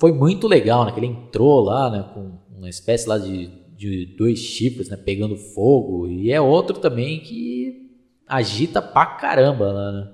foi 0.00 0.12
muito 0.12 0.48
legal, 0.48 0.84
né, 0.84 0.92
que 0.92 0.98
ele 0.98 1.06
entrou 1.06 1.60
lá 1.60 1.90
né, 1.90 2.10
com 2.12 2.38
uma 2.56 2.68
espécie 2.68 3.08
lá 3.08 3.18
de, 3.18 3.46
de 3.76 4.16
dois 4.16 4.38
chifres 4.38 4.88
né, 4.88 4.96
pegando 4.96 5.36
fogo, 5.36 6.08
e 6.08 6.32
é 6.32 6.40
outro 6.40 6.78
também 6.78 7.20
que 7.20 7.92
agita 8.26 8.82
pra 8.82 9.06
caramba 9.06 9.72
lá, 9.72 9.92
né? 9.92 10.12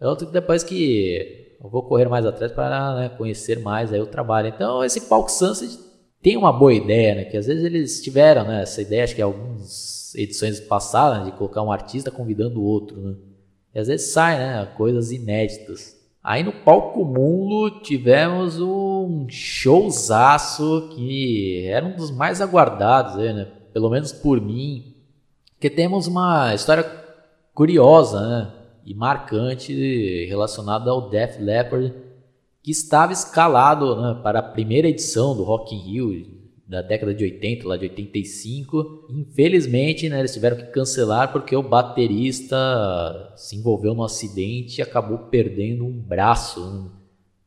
É 0.00 0.06
outro 0.06 0.26
que 0.26 0.32
depois 0.32 0.62
que 0.62 1.56
eu 1.62 1.68
vou 1.68 1.82
correr 1.82 2.08
mais 2.08 2.24
atrás 2.24 2.52
para 2.52 2.94
né, 2.94 3.08
conhecer 3.08 3.58
mais 3.58 3.92
aí 3.92 4.00
o 4.00 4.06
trabalho. 4.06 4.48
Então, 4.48 4.84
esse 4.84 5.02
Palco 5.02 5.30
Sunset 5.30 5.87
tem 6.22 6.36
uma 6.36 6.52
boa 6.52 6.72
ideia, 6.72 7.14
né? 7.14 7.24
Que 7.24 7.36
às 7.36 7.46
vezes 7.46 7.64
eles 7.64 8.02
tiveram 8.02 8.44
né, 8.44 8.62
essa 8.62 8.82
ideia, 8.82 9.04
acho 9.04 9.14
que 9.14 9.22
algumas 9.22 10.14
edições 10.14 10.60
passadas, 10.60 11.24
de 11.24 11.32
colocar 11.32 11.62
um 11.62 11.72
artista 11.72 12.10
convidando 12.10 12.60
o 12.60 12.64
outro, 12.64 13.00
né? 13.00 13.14
E 13.74 13.78
às 13.78 13.88
vezes 13.88 14.10
sai, 14.10 14.38
né? 14.38 14.66
Coisas 14.76 15.12
inéditas. 15.12 15.96
Aí 16.22 16.42
no 16.42 16.52
Palco 16.52 17.04
Mundo 17.04 17.80
tivemos 17.80 18.60
um 18.60 19.26
showzaço 19.28 20.90
que 20.94 21.64
era 21.66 21.86
um 21.86 21.96
dos 21.96 22.10
mais 22.10 22.40
aguardados, 22.40 23.16
né? 23.16 23.48
Pelo 23.72 23.90
menos 23.90 24.12
por 24.12 24.40
mim. 24.40 24.94
Porque 25.54 25.70
temos 25.70 26.06
uma 26.06 26.54
história 26.54 26.84
curiosa, 27.54 28.20
né? 28.20 28.52
e 28.88 28.94
marcante 28.94 30.24
relacionado 30.24 30.88
ao 30.88 31.10
Def 31.10 31.38
Leppard, 31.38 31.92
que 32.62 32.70
estava 32.70 33.12
escalado 33.12 34.00
né, 34.00 34.20
para 34.22 34.40
a 34.40 34.42
primeira 34.42 34.88
edição 34.88 35.36
do 35.36 35.42
Rock 35.42 35.74
in 35.74 35.78
Rio 35.78 36.38
da 36.68 36.82
década 36.82 37.14
de 37.14 37.24
80, 37.24 37.66
lá 37.66 37.78
de 37.78 37.84
85. 37.84 39.06
Infelizmente, 39.08 40.08
né, 40.08 40.18
eles 40.18 40.34
tiveram 40.34 40.58
que 40.58 40.66
cancelar 40.66 41.32
porque 41.32 41.56
o 41.56 41.62
baterista 41.62 43.32
se 43.36 43.56
envolveu 43.56 43.94
num 43.94 44.02
acidente 44.02 44.78
e 44.78 44.82
acabou 44.82 45.18
perdendo 45.30 45.86
um 45.86 45.98
braço. 45.98 46.92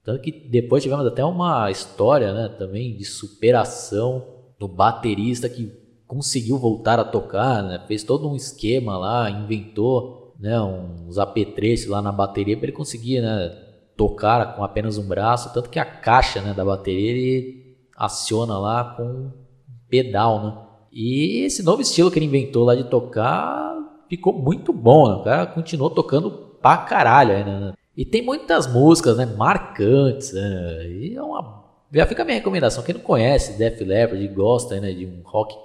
Tanto 0.03 0.21
que 0.23 0.31
depois 0.31 0.81
tivemos 0.81 1.05
até 1.05 1.23
uma 1.23 1.69
história 1.69 2.33
né, 2.33 2.49
também 2.57 2.97
de 2.97 3.05
superação 3.05 4.25
do 4.57 4.67
baterista 4.67 5.47
que 5.47 5.71
conseguiu 6.07 6.57
voltar 6.57 6.99
a 6.99 7.05
tocar, 7.05 7.63
né? 7.63 7.81
fez 7.87 8.03
todo 8.03 8.27
um 8.27 8.35
esquema 8.35 8.97
lá, 8.97 9.29
inventou 9.29 10.35
né, 10.39 10.59
uns 10.59 11.17
apetrechos 11.17 11.87
lá 11.87 12.01
na 12.01 12.11
bateria 12.11 12.57
para 12.57 12.65
ele 12.65 12.75
conseguir 12.75 13.21
né, 13.21 13.49
tocar 13.95 14.55
com 14.55 14.63
apenas 14.63 14.97
um 14.97 15.07
braço, 15.07 15.53
tanto 15.53 15.69
que 15.69 15.79
a 15.79 15.85
caixa 15.85 16.41
né, 16.41 16.53
da 16.53 16.65
bateria 16.65 17.11
ele 17.11 17.77
aciona 17.95 18.57
lá 18.57 18.95
com 18.95 19.03
um 19.03 19.31
pedal, 19.89 20.43
né? 20.43 20.57
E 20.91 21.45
esse 21.45 21.63
novo 21.63 21.81
estilo 21.81 22.11
que 22.11 22.19
ele 22.19 22.25
inventou 22.25 22.65
lá 22.65 22.75
de 22.75 22.83
tocar 22.85 23.75
ficou 24.09 24.33
muito 24.33 24.73
bom, 24.73 25.07
né? 25.07 25.15
O 25.15 25.23
cara 25.23 25.45
continuou 25.45 25.89
tocando 25.89 26.31
pra 26.61 26.77
caralho 26.77 27.45
né? 27.45 27.73
E 27.95 28.05
tem 28.05 28.21
muitas 28.21 28.71
músicas, 28.71 29.17
né, 29.17 29.25
marcantes, 29.25 30.33
né? 30.33 30.87
E 30.87 31.15
é 31.15 31.21
uma... 31.21 31.61
Já 31.93 32.05
fica 32.07 32.21
a 32.21 32.25
minha 32.25 32.37
recomendação, 32.37 32.83
quem 32.83 32.95
não 32.95 33.01
conhece 33.01 33.57
Def 33.57 33.81
Leppard, 33.81 34.25
gosta 34.29 34.79
né, 34.79 34.93
de 34.93 35.05
um 35.05 35.21
rock 35.25 35.55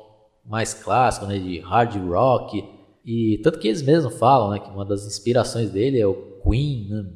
mais 0.45 0.75
clássico, 0.75 1.27
né, 1.27 1.39
de 1.39 1.61
hard 1.61 1.97
rock, 2.09 2.65
e 3.05 3.39
tanto 3.45 3.61
que 3.61 3.69
eles 3.69 3.83
mesmos 3.83 4.19
falam, 4.19 4.51
né, 4.51 4.59
que 4.59 4.69
uma 4.69 4.85
das 4.85 5.07
inspirações 5.07 5.71
dele 5.71 6.01
é 6.01 6.07
o 6.07 6.41
Queen, 6.43 6.89
né? 6.91 7.07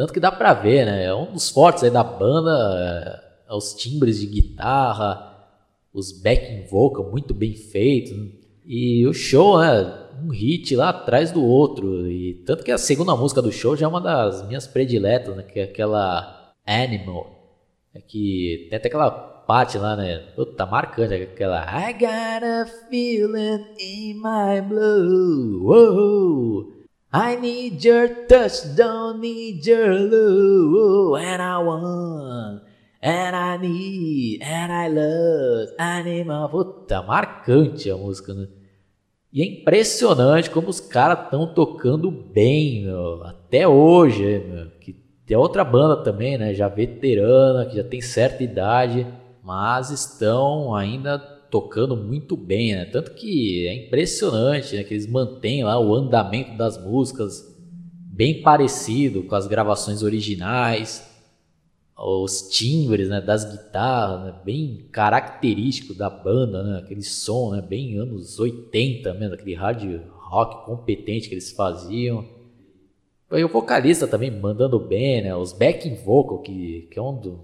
Tanto 0.00 0.14
que 0.14 0.20
dá 0.20 0.32
pra 0.32 0.54
ver, 0.54 0.86
né? 0.86 1.04
É 1.04 1.14
um 1.14 1.30
dos 1.30 1.50
fortes 1.50 1.84
aí 1.84 1.90
da 1.90 2.02
banda, 2.02 3.20
é, 3.46 3.52
é 3.52 3.54
os 3.54 3.74
timbres 3.74 4.18
de 4.18 4.26
guitarra, 4.28 5.46
os 5.92 6.10
backing 6.10 6.64
vocal 6.70 7.10
muito 7.10 7.34
bem 7.34 7.54
feitos. 7.54 8.16
E 8.64 9.06
o 9.06 9.12
show, 9.12 9.60
né? 9.60 10.08
Um 10.24 10.30
hit 10.30 10.74
lá 10.74 10.88
atrás 10.88 11.30
do 11.30 11.44
outro. 11.44 12.10
E 12.10 12.42
tanto 12.46 12.64
que 12.64 12.72
a 12.72 12.78
segunda 12.78 13.14
música 13.14 13.42
do 13.42 13.52
show 13.52 13.76
já 13.76 13.84
é 13.84 13.88
uma 13.90 14.00
das 14.00 14.48
minhas 14.48 14.66
prediletas, 14.66 15.36
né? 15.36 15.42
Que 15.42 15.60
é 15.60 15.64
aquela 15.64 16.54
Animal. 16.66 17.58
É 17.94 18.00
que 18.00 18.68
tem 18.70 18.78
até 18.78 18.88
aquela 18.88 19.10
parte 19.10 19.76
lá, 19.76 19.96
né? 19.96 20.20
Puta, 20.34 20.64
marcante, 20.64 21.12
aquela 21.12 21.60
I 21.60 21.92
got 21.92 22.42
a 22.42 22.64
feeling 22.88 23.66
in 23.78 24.14
my 24.14 24.62
blue. 24.66 25.62
Whoa. 25.62 26.79
I 27.12 27.36
need 27.36 27.84
your 27.84 28.08
touch, 28.26 28.76
don't 28.76 29.20
need 29.20 29.66
your 29.66 29.98
love. 29.98 31.20
And 31.20 31.42
I 31.42 31.58
want, 31.58 32.62
and 33.02 33.36
I 33.36 33.56
need, 33.58 34.42
and 34.42 34.72
I 34.72 34.88
love, 34.88 35.74
animal. 35.78 36.48
Puta, 36.48 37.02
marcante 37.02 37.90
a 37.90 37.96
música, 37.96 38.32
né? 38.32 38.46
E 39.32 39.42
é 39.42 39.44
impressionante 39.44 40.50
como 40.50 40.68
os 40.68 40.80
caras 40.80 41.24
estão 41.24 41.52
tocando 41.52 42.10
bem, 42.10 42.84
meu. 42.84 43.24
Até 43.24 43.66
hoje, 43.66 44.38
meu. 44.38 44.70
Que 44.80 44.92
tem 45.26 45.36
outra 45.36 45.64
banda 45.64 46.02
também, 46.02 46.38
né? 46.38 46.54
Já 46.54 46.68
veterana, 46.68 47.66
que 47.66 47.76
já 47.76 47.84
tem 47.84 48.00
certa 48.00 48.42
idade 48.42 49.06
mas 49.42 49.90
estão 49.90 50.74
ainda 50.74 51.18
tocando 51.50 51.96
muito 51.96 52.36
bem, 52.36 52.74
né? 52.74 52.84
Tanto 52.84 53.12
que 53.12 53.66
é 53.66 53.86
impressionante 53.86 54.76
né? 54.76 54.84
que 54.84 54.94
eles 54.94 55.06
mantêm 55.06 55.64
lá 55.64 55.78
o 55.78 55.94
andamento 55.94 56.56
das 56.56 56.82
músicas 56.82 57.50
bem 58.20 58.42
parecido 58.42 59.24
com 59.24 59.34
as 59.34 59.46
gravações 59.46 60.02
originais, 60.02 61.08
os 61.96 62.48
timbres 62.50 63.08
né, 63.08 63.20
das 63.20 63.44
guitarras, 63.44 64.24
né? 64.24 64.40
bem 64.44 64.86
característico 64.92 65.92
da 65.92 66.08
banda, 66.08 66.62
né? 66.62 66.78
aquele 66.78 67.02
som 67.02 67.52
né? 67.52 67.60
bem 67.60 67.98
anos 67.98 68.38
80 68.38 69.12
mesmo, 69.14 69.34
aquele 69.34 69.54
hard 69.54 70.00
rock 70.08 70.64
competente 70.64 71.28
que 71.28 71.34
eles 71.34 71.50
faziam. 71.50 72.24
E 73.32 73.44
o 73.44 73.48
vocalista 73.48 74.06
também 74.08 74.30
mandando 74.30 74.78
bem, 74.78 75.22
né? 75.22 75.34
os 75.34 75.52
backing 75.52 75.96
vocal, 75.96 76.38
que, 76.38 76.88
que 76.90 76.98
é 76.98 77.02
um 77.02 77.20
do, 77.20 77.40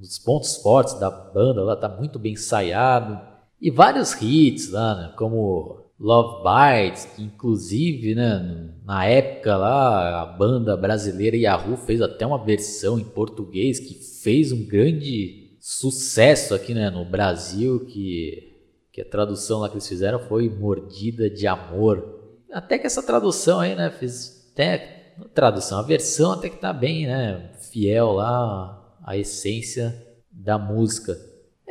os 0.00 0.18
pontos 0.18 0.56
fortes 0.56 0.94
da 0.94 1.10
banda 1.10 1.62
lá 1.62 1.76
tá 1.76 1.88
muito 1.88 2.18
bem 2.18 2.32
ensaiado 2.32 3.31
e 3.62 3.70
vários 3.70 4.12
hits 4.20 4.70
lá, 4.72 4.96
né, 4.96 5.14
como 5.16 5.86
Love 5.98 6.42
Bites, 6.42 7.04
que 7.04 7.22
inclusive, 7.22 8.12
né, 8.16 8.74
na 8.84 9.06
época 9.06 9.56
lá 9.56 10.22
a 10.22 10.26
banda 10.26 10.76
brasileira 10.76 11.36
Yahoo 11.36 11.76
fez 11.76 12.02
até 12.02 12.26
uma 12.26 12.44
versão 12.44 12.98
em 12.98 13.04
português 13.04 13.78
que 13.78 13.94
fez 13.94 14.50
um 14.50 14.66
grande 14.66 15.56
sucesso 15.60 16.56
aqui, 16.56 16.74
né, 16.74 16.90
no 16.90 17.04
Brasil, 17.04 17.86
que 17.86 18.50
que 18.92 19.00
a 19.00 19.04
tradução 19.04 19.60
lá 19.60 19.68
que 19.68 19.74
eles 19.74 19.88
fizeram 19.88 20.18
foi 20.18 20.50
Mordida 20.50 21.30
de 21.30 21.46
Amor. 21.46 22.20
Até 22.52 22.76
que 22.78 22.86
essa 22.86 23.02
tradução 23.02 23.60
aí, 23.60 23.74
né, 23.74 23.90
fez 23.90 24.50
até 24.52 25.14
tradução, 25.32 25.78
a 25.78 25.82
versão 25.82 26.32
até 26.32 26.50
que 26.50 26.58
tá 26.58 26.72
bem, 26.72 27.06
né, 27.06 27.52
fiel 27.70 28.12
lá 28.12 28.96
a 29.06 29.16
essência 29.16 29.94
da 30.30 30.58
música. 30.58 31.16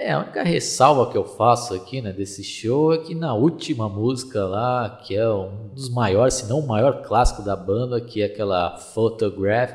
É, 0.04 0.14
a 0.14 0.20
única 0.20 0.42
ressalva 0.42 1.12
que 1.12 1.16
eu 1.16 1.24
faço 1.24 1.76
aqui, 1.76 2.02
né, 2.02 2.12
desse 2.12 2.44
show 2.44 2.92
é 2.92 2.98
que 2.98 3.14
na 3.14 3.36
última 3.36 3.88
música 3.88 4.44
lá, 4.48 4.90
que 4.90 5.16
é 5.16 5.30
um 5.32 5.68
dos 5.68 5.90
maiores, 5.90 6.34
se 6.34 6.50
não 6.50 6.58
o 6.58 6.68
maior 6.68 7.04
clássico 7.04 7.44
da 7.44 7.56
banda, 7.56 8.02
que 8.02 8.20
é 8.24 8.26
aquela 8.26 8.80
Photograph, 8.80 9.72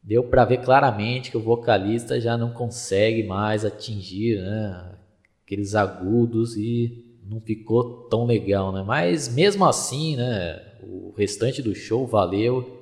deu 0.00 0.22
para 0.22 0.44
ver 0.44 0.58
claramente 0.58 1.28
que 1.28 1.36
o 1.36 1.42
vocalista 1.42 2.20
já 2.20 2.38
não 2.38 2.52
consegue 2.52 3.24
mais 3.24 3.64
atingir, 3.64 4.40
né, 4.40 4.92
aqueles 5.44 5.74
agudos 5.74 6.56
e 6.56 7.04
não 7.28 7.40
ficou 7.40 8.06
tão 8.08 8.24
legal, 8.24 8.70
né? 8.70 8.84
Mas 8.86 9.28
mesmo 9.28 9.64
assim, 9.64 10.14
né, 10.14 10.62
o 10.84 11.12
restante 11.16 11.60
do 11.60 11.74
show 11.74 12.06
valeu 12.06 12.78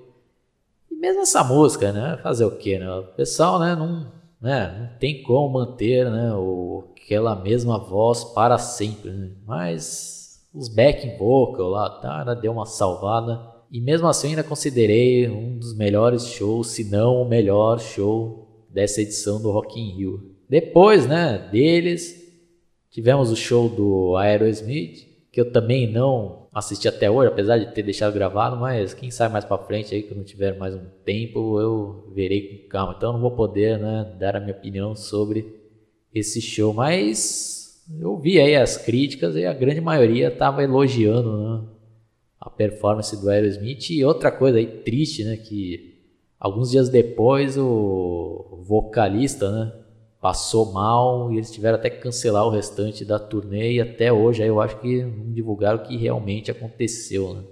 mesmo 0.91 1.23
essa 1.23 1.43
música, 1.43 1.91
né? 1.91 2.19
Fazer 2.23 2.45
o 2.45 2.51
quê, 2.51 2.79
né? 2.79 2.91
O 2.93 3.05
pessoal, 3.05 3.59
né, 3.59 3.75
não, 3.75 4.20
né, 4.41 4.77
não 4.79 4.99
tem 4.99 5.23
como 5.23 5.53
manter, 5.53 6.11
né, 6.11 6.33
o, 6.35 6.85
aquela 6.97 7.37
mesma 7.37 7.79
voz 7.79 8.25
para 8.25 8.57
sempre, 8.59 9.11
né? 9.11 9.31
Mas 9.47 10.49
os 10.55 10.69
backing 10.69 11.17
vocal 11.17 11.69
lá, 11.69 11.91
tá, 12.01 12.35
deu 12.35 12.53
uma 12.53 12.67
salvada. 12.67 13.41
E 13.71 13.81
mesmo 13.81 14.09
assim 14.09 14.31
ainda 14.31 14.43
considerei 14.43 15.29
um 15.29 15.59
dos 15.59 15.77
melhores 15.77 16.27
shows, 16.27 16.69
se 16.69 16.85
não 16.85 17.23
o 17.23 17.29
melhor 17.29 17.79
show 17.79 18.67
dessa 18.69 19.01
edição 19.01 19.41
do 19.41 19.51
Rock 19.51 19.79
in 19.79 19.97
Rio. 19.97 20.35
Depois, 20.49 21.07
né, 21.07 21.49
deles, 21.53 22.21
tivemos 22.91 23.31
o 23.31 23.37
show 23.37 23.69
do 23.69 24.17
Aerosmith, 24.17 25.07
que 25.31 25.41
eu 25.41 25.53
também 25.53 25.91
não 25.91 26.40
assisti 26.53 26.89
até 26.89 27.11
hoje, 27.11 27.31
apesar 27.31 27.59
de 27.59 27.73
ter 27.73 27.83
deixado 27.83 28.13
gravado, 28.13 28.57
mas 28.57 28.95
quem 28.95 29.11
sabe 29.11 29.33
mais 29.33 29.45
para 29.45 29.63
frente 29.63 29.95
aí 29.95 30.09
não 30.15 30.25
tiver 30.25 30.59
mais 30.59 30.75
um 30.75 30.85
tempo, 31.05 31.61
eu 31.61 32.11
verei 32.15 32.59
com 32.59 32.69
calma. 32.69 32.95
Então 32.97 33.13
não 33.13 33.21
vou 33.21 33.33
poder, 33.33 33.79
né, 33.79 34.13
dar 34.19 34.37
a 34.37 34.41
minha 34.41 34.55
opinião 34.57 34.95
sobre 34.97 35.55
esse 36.13 36.41
show, 36.41 36.75
mas 36.75 37.85
eu 38.01 38.17
vi 38.17 38.41
aí 38.41 38.57
as 38.57 38.77
críticas 38.77 39.37
e 39.37 39.47
a 39.47 39.53
grande 39.53 39.81
maioria 39.81 40.29
estava 40.29 40.63
elogiando, 40.63 41.37
né, 41.37 41.69
a 42.41 42.51
performance 42.51 43.17
do 43.21 43.29
Aerosmith 43.29 43.91
e 43.91 44.05
outra 44.05 44.33
coisa 44.33 44.59
aí 44.59 44.67
triste, 44.67 45.25
né, 45.25 45.37
que 45.37 45.91
Alguns 46.41 46.71
dias 46.71 46.89
depois, 46.89 47.59
o 47.59 48.63
vocalista, 48.63 49.53
né, 49.53 49.73
passou 50.21 50.73
mal 50.73 51.33
e 51.33 51.37
eles 51.37 51.51
tiveram 51.51 51.79
até 51.79 51.89
que 51.89 52.03
cancelar 52.03 52.47
o 52.47 52.51
restante 52.51 53.05
da 53.05 53.19
turnê 53.19 53.75
e 53.75 53.81
até 53.81 54.13
hoje 54.13 54.43
aí 54.43 54.49
eu 54.49 54.61
acho 54.61 54.79
que 54.81 55.03
não 55.03 55.33
divulgaram 55.33 55.79
o 55.79 55.83
que 55.83 55.97
realmente 55.97 56.51
aconteceu, 56.51 57.35
né? 57.35 57.43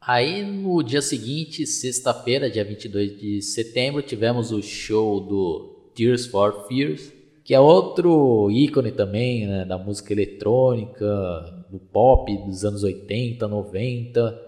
Aí 0.00 0.42
no 0.42 0.82
dia 0.82 1.02
seguinte, 1.02 1.66
sexta-feira, 1.66 2.50
dia 2.50 2.64
22 2.64 3.18
de 3.18 3.42
setembro, 3.42 4.00
tivemos 4.00 4.52
o 4.52 4.62
show 4.62 5.20
do 5.20 5.90
Tears 5.94 6.26
for 6.26 6.66
Fears, 6.66 7.12
que 7.44 7.54
é 7.54 7.60
outro 7.60 8.50
ícone 8.50 8.90
também 8.90 9.46
né, 9.46 9.64
da 9.64 9.76
música 9.76 10.12
eletrônica, 10.12 11.04
do 11.70 11.78
pop 11.78 12.34
dos 12.46 12.64
anos 12.64 12.82
80, 12.82 13.46
90, 13.46 14.42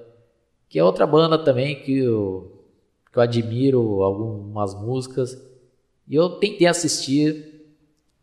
que 0.69 0.79
é 0.79 0.85
outra 0.85 1.07
banda 1.07 1.37
também 1.37 1.83
que 1.83 1.99
eu, 1.99 2.65
que 3.13 3.19
eu 3.19 3.23
admiro 3.23 4.03
algumas 4.03 4.75
músicas. 4.75 5.37
E 6.09 6.15
eu 6.15 6.31
tentei 6.39 6.67
assistir, 6.67 7.50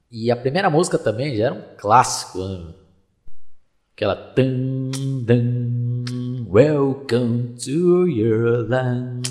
e 0.09 0.31
a 0.31 0.35
primeira 0.35 0.69
música 0.69 0.97
também 0.97 1.35
já 1.35 1.45
era 1.45 1.53
um 1.53 1.63
clássico, 1.77 2.39
né? 2.39 2.73
aquela 3.93 4.33
Welcome 6.49 7.55
to 7.65 8.07
your 8.07 8.69
land. 8.69 9.27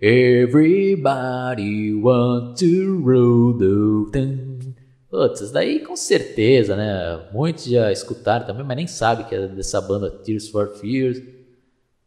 Everybody 0.00 1.92
want 1.94 2.56
to 2.60 3.02
roll 3.04 3.58
the 3.58 4.10
thing. 4.12 4.74
Putz, 5.10 5.50
daí 5.50 5.80
com 5.80 5.96
certeza, 5.96 6.76
né? 6.76 7.28
Muitos 7.32 7.64
já 7.64 7.90
escutaram 7.90 8.46
também, 8.46 8.64
mas 8.64 8.76
nem 8.76 8.86
sabem 8.86 9.26
que 9.26 9.34
é 9.34 9.48
dessa 9.48 9.80
banda 9.80 10.10
Tears 10.10 10.48
for 10.48 10.68
Fears. 10.76 11.20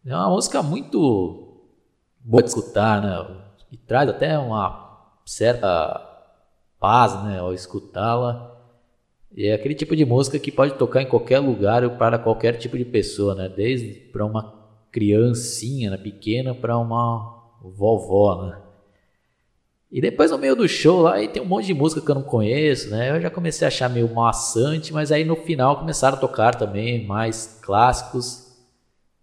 É 0.06 0.16
uma 0.16 0.30
música 0.30 0.64
muito 0.64 1.62
boa 2.20 2.42
de 2.42 2.50
escutar, 2.50 3.02
né? 3.02 3.28
E 3.72 3.78
traz 3.78 4.10
até 4.10 4.38
uma 4.40 5.12
certa 5.26 6.07
paz, 6.80 7.24
né? 7.24 7.40
Ao 7.40 7.54
escutá-la. 7.54 8.56
E 9.36 9.48
é 9.48 9.54
aquele 9.54 9.76
tipo 9.76 9.96
de 9.96 10.06
música 10.06 10.40
que 10.40 10.52
pode 10.52 10.74
tocar 10.76 11.02
em 11.02 11.08
qualquer 11.08 11.40
lugar 11.40 11.84
ou 11.84 11.92
para 11.92 12.18
qualquer 12.18 12.58
tipo 12.58 12.78
de 12.78 12.86
pessoa, 12.86 13.36
né? 13.36 13.48
Desde 13.50 13.94
para 14.12 14.26
uma 14.26 14.54
criancinha 14.92 15.92
né? 15.92 15.98
pequena 15.98 16.56
para 16.56 16.78
uma 16.78 17.44
vovó, 17.62 18.46
né? 18.46 18.62
E 19.92 20.02
depois 20.02 20.32
no 20.32 20.38
meio 20.38 20.56
do 20.56 20.68
show 20.68 21.02
lá, 21.02 21.14
aí 21.16 21.30
tem 21.30 21.42
um 21.42 21.46
monte 21.46 21.68
de 21.68 21.74
música 21.74 22.02
que 22.02 22.12
eu 22.12 22.16
não 22.16 22.24
conheço, 22.24 22.90
né? 22.90 23.12
Eu 23.12 23.22
já 23.22 23.30
comecei 23.30 23.66
a 23.66 23.70
achar 23.70 23.90
meio 23.90 24.14
maçante, 24.14 24.92
mas 24.92 25.12
aí 25.12 25.24
no 25.24 25.36
final 25.36 25.78
começaram 25.78 26.18
a 26.18 26.20
tocar 26.20 26.56
também 26.56 27.06
mais 27.06 27.60
clássicos. 27.62 28.48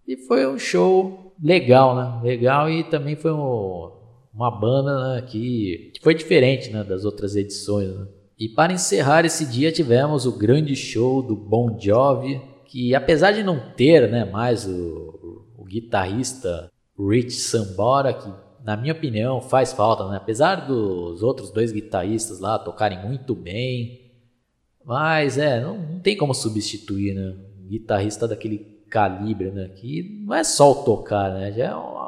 E 0.06 0.16
foi 0.16 0.46
um 0.46 0.58
show 0.58 1.34
legal, 1.42 1.94
né? 1.94 2.20
Legal 2.22 2.70
e 2.70 2.84
também 2.84 3.14
foi 3.14 3.32
um, 3.32 3.90
uma 4.34 4.50
banda 4.50 5.14
né, 5.14 5.22
que, 5.22 5.92
que, 5.94 6.02
foi 6.02 6.14
diferente 6.14 6.70
né, 6.70 6.82
das 6.82 7.04
outras 7.04 7.36
edições. 7.36 7.88
Né? 7.88 8.06
E 8.38 8.48
para 8.48 8.72
encerrar 8.72 9.24
esse 9.24 9.46
dia 9.46 9.70
tivemos 9.70 10.26
o 10.26 10.36
grande 10.36 10.74
show 10.74 11.22
do 11.22 11.36
Bon 11.36 11.78
Jovi, 11.78 12.40
que 12.66 12.94
apesar 12.94 13.32
de 13.32 13.42
não 13.42 13.72
ter 13.74 14.10
né, 14.10 14.24
mais 14.24 14.66
o, 14.66 15.44
o 15.56 15.64
guitarrista 15.64 16.70
Rich 16.98 17.32
Sambora, 17.32 18.12
que 18.12 18.28
na 18.64 18.76
minha 18.76 18.92
opinião 18.92 19.40
faz 19.40 19.72
falta, 19.72 20.08
né? 20.08 20.16
apesar 20.16 20.66
dos 20.66 21.22
outros 21.22 21.50
dois 21.50 21.70
guitarristas 21.70 22.40
lá 22.40 22.58
tocarem 22.58 23.06
muito 23.06 23.34
bem, 23.34 24.04
mas 24.84 25.38
é, 25.38 25.60
não, 25.60 25.78
não 25.78 26.00
tem 26.00 26.16
como 26.16 26.34
substituir, 26.34 27.14
né? 27.14 27.34
Um 27.58 27.68
guitarrista 27.68 28.28
daquele 28.28 28.58
calibre, 28.90 29.50
né? 29.50 29.68
Que 29.68 30.22
não 30.26 30.34
é 30.34 30.44
só 30.44 30.72
o 30.72 30.84
tocar, 30.84 31.32
né? 31.32 31.52
Já 31.52 31.64
é 31.64 31.74
uma 31.74 32.03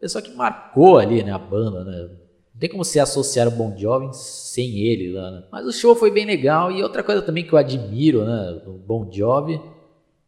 pessoa 0.00 0.22
que 0.22 0.34
marcou 0.34 0.98
ali, 0.98 1.22
né? 1.22 1.32
A 1.32 1.38
banda, 1.38 1.84
né? 1.84 2.08
Não 2.52 2.60
tem 2.60 2.70
como 2.70 2.84
se 2.84 2.98
associar 2.98 3.46
o 3.46 3.50
Bon 3.50 3.76
Jovi 3.76 4.08
sem 4.12 4.78
ele 4.78 5.12
lá, 5.12 5.30
né? 5.30 5.44
Mas 5.52 5.66
o 5.66 5.72
show 5.72 5.94
foi 5.94 6.10
bem 6.10 6.26
legal 6.26 6.72
e 6.72 6.82
outra 6.82 7.02
coisa 7.02 7.22
também 7.22 7.46
que 7.46 7.52
eu 7.52 7.58
admiro, 7.58 8.24
né? 8.24 8.60
Do 8.64 8.72
Bon 8.72 9.08
Jovi 9.10 9.60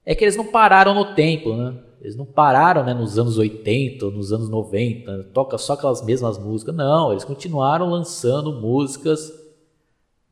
é 0.04 0.14
que 0.14 0.24
eles 0.24 0.36
não 0.36 0.46
pararam 0.46 0.94
no 0.94 1.14
tempo, 1.14 1.54
né? 1.54 1.74
Eles 2.00 2.16
não 2.16 2.26
pararam 2.26 2.84
né, 2.84 2.92
nos 2.92 3.16
anos 3.16 3.38
80, 3.38 4.06
nos 4.06 4.32
anos 4.32 4.48
90, 4.48 5.30
toca 5.32 5.56
só 5.56 5.74
aquelas 5.74 6.04
mesmas 6.04 6.36
músicas. 6.36 6.74
Não, 6.74 7.12
eles 7.12 7.24
continuaram 7.24 7.88
lançando 7.88 8.60
músicas 8.60 9.32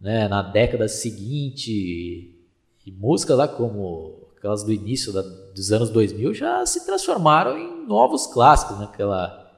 né, 0.01 0.27
na 0.27 0.43
década 0.43 0.89
seguinte. 0.89 2.37
E 2.85 2.91
músicas 2.91 3.39
lá 3.39 3.47
como 3.47 4.31
aquelas 4.37 4.65
do 4.65 4.73
início 4.73 5.13
da, 5.13 5.23
dos 5.55 5.73
anos 5.73 5.91
2000 5.91 6.35
já 6.35 6.65
se 6.67 6.85
transformaram 6.87 7.59
em 7.59 7.87
novos 7.87 8.27
clássicos. 8.27 8.79
Né? 8.79 8.85
Aquela 8.85 9.51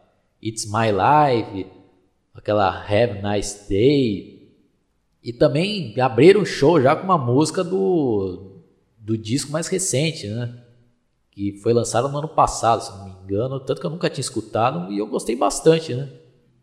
It's 0.42 0.66
My 0.66 0.90
Life, 0.90 1.66
aquela 2.34 2.68
Have 2.68 3.18
a 3.18 3.34
Nice 3.34 3.68
Day. 3.68 4.52
E 5.22 5.32
também 5.32 5.98
abriram 6.00 6.42
o 6.42 6.46
show 6.46 6.80
já 6.80 6.96
com 6.96 7.04
uma 7.04 7.18
música 7.18 7.62
do, 7.62 8.62
do 8.98 9.16
disco 9.16 9.52
mais 9.52 9.68
recente, 9.68 10.26
né? 10.26 10.62
que 11.32 11.52
foi 11.62 11.72
lançado 11.72 12.08
no 12.08 12.18
ano 12.18 12.28
passado, 12.28 12.82
se 12.82 12.92
não 12.92 13.04
me 13.06 13.10
engano, 13.24 13.58
tanto 13.58 13.80
que 13.80 13.86
eu 13.86 13.90
nunca 13.90 14.10
tinha 14.10 14.20
escutado 14.20 14.92
e 14.92 14.98
eu 14.98 15.06
gostei 15.06 15.34
bastante, 15.34 15.94
né? 15.94 16.08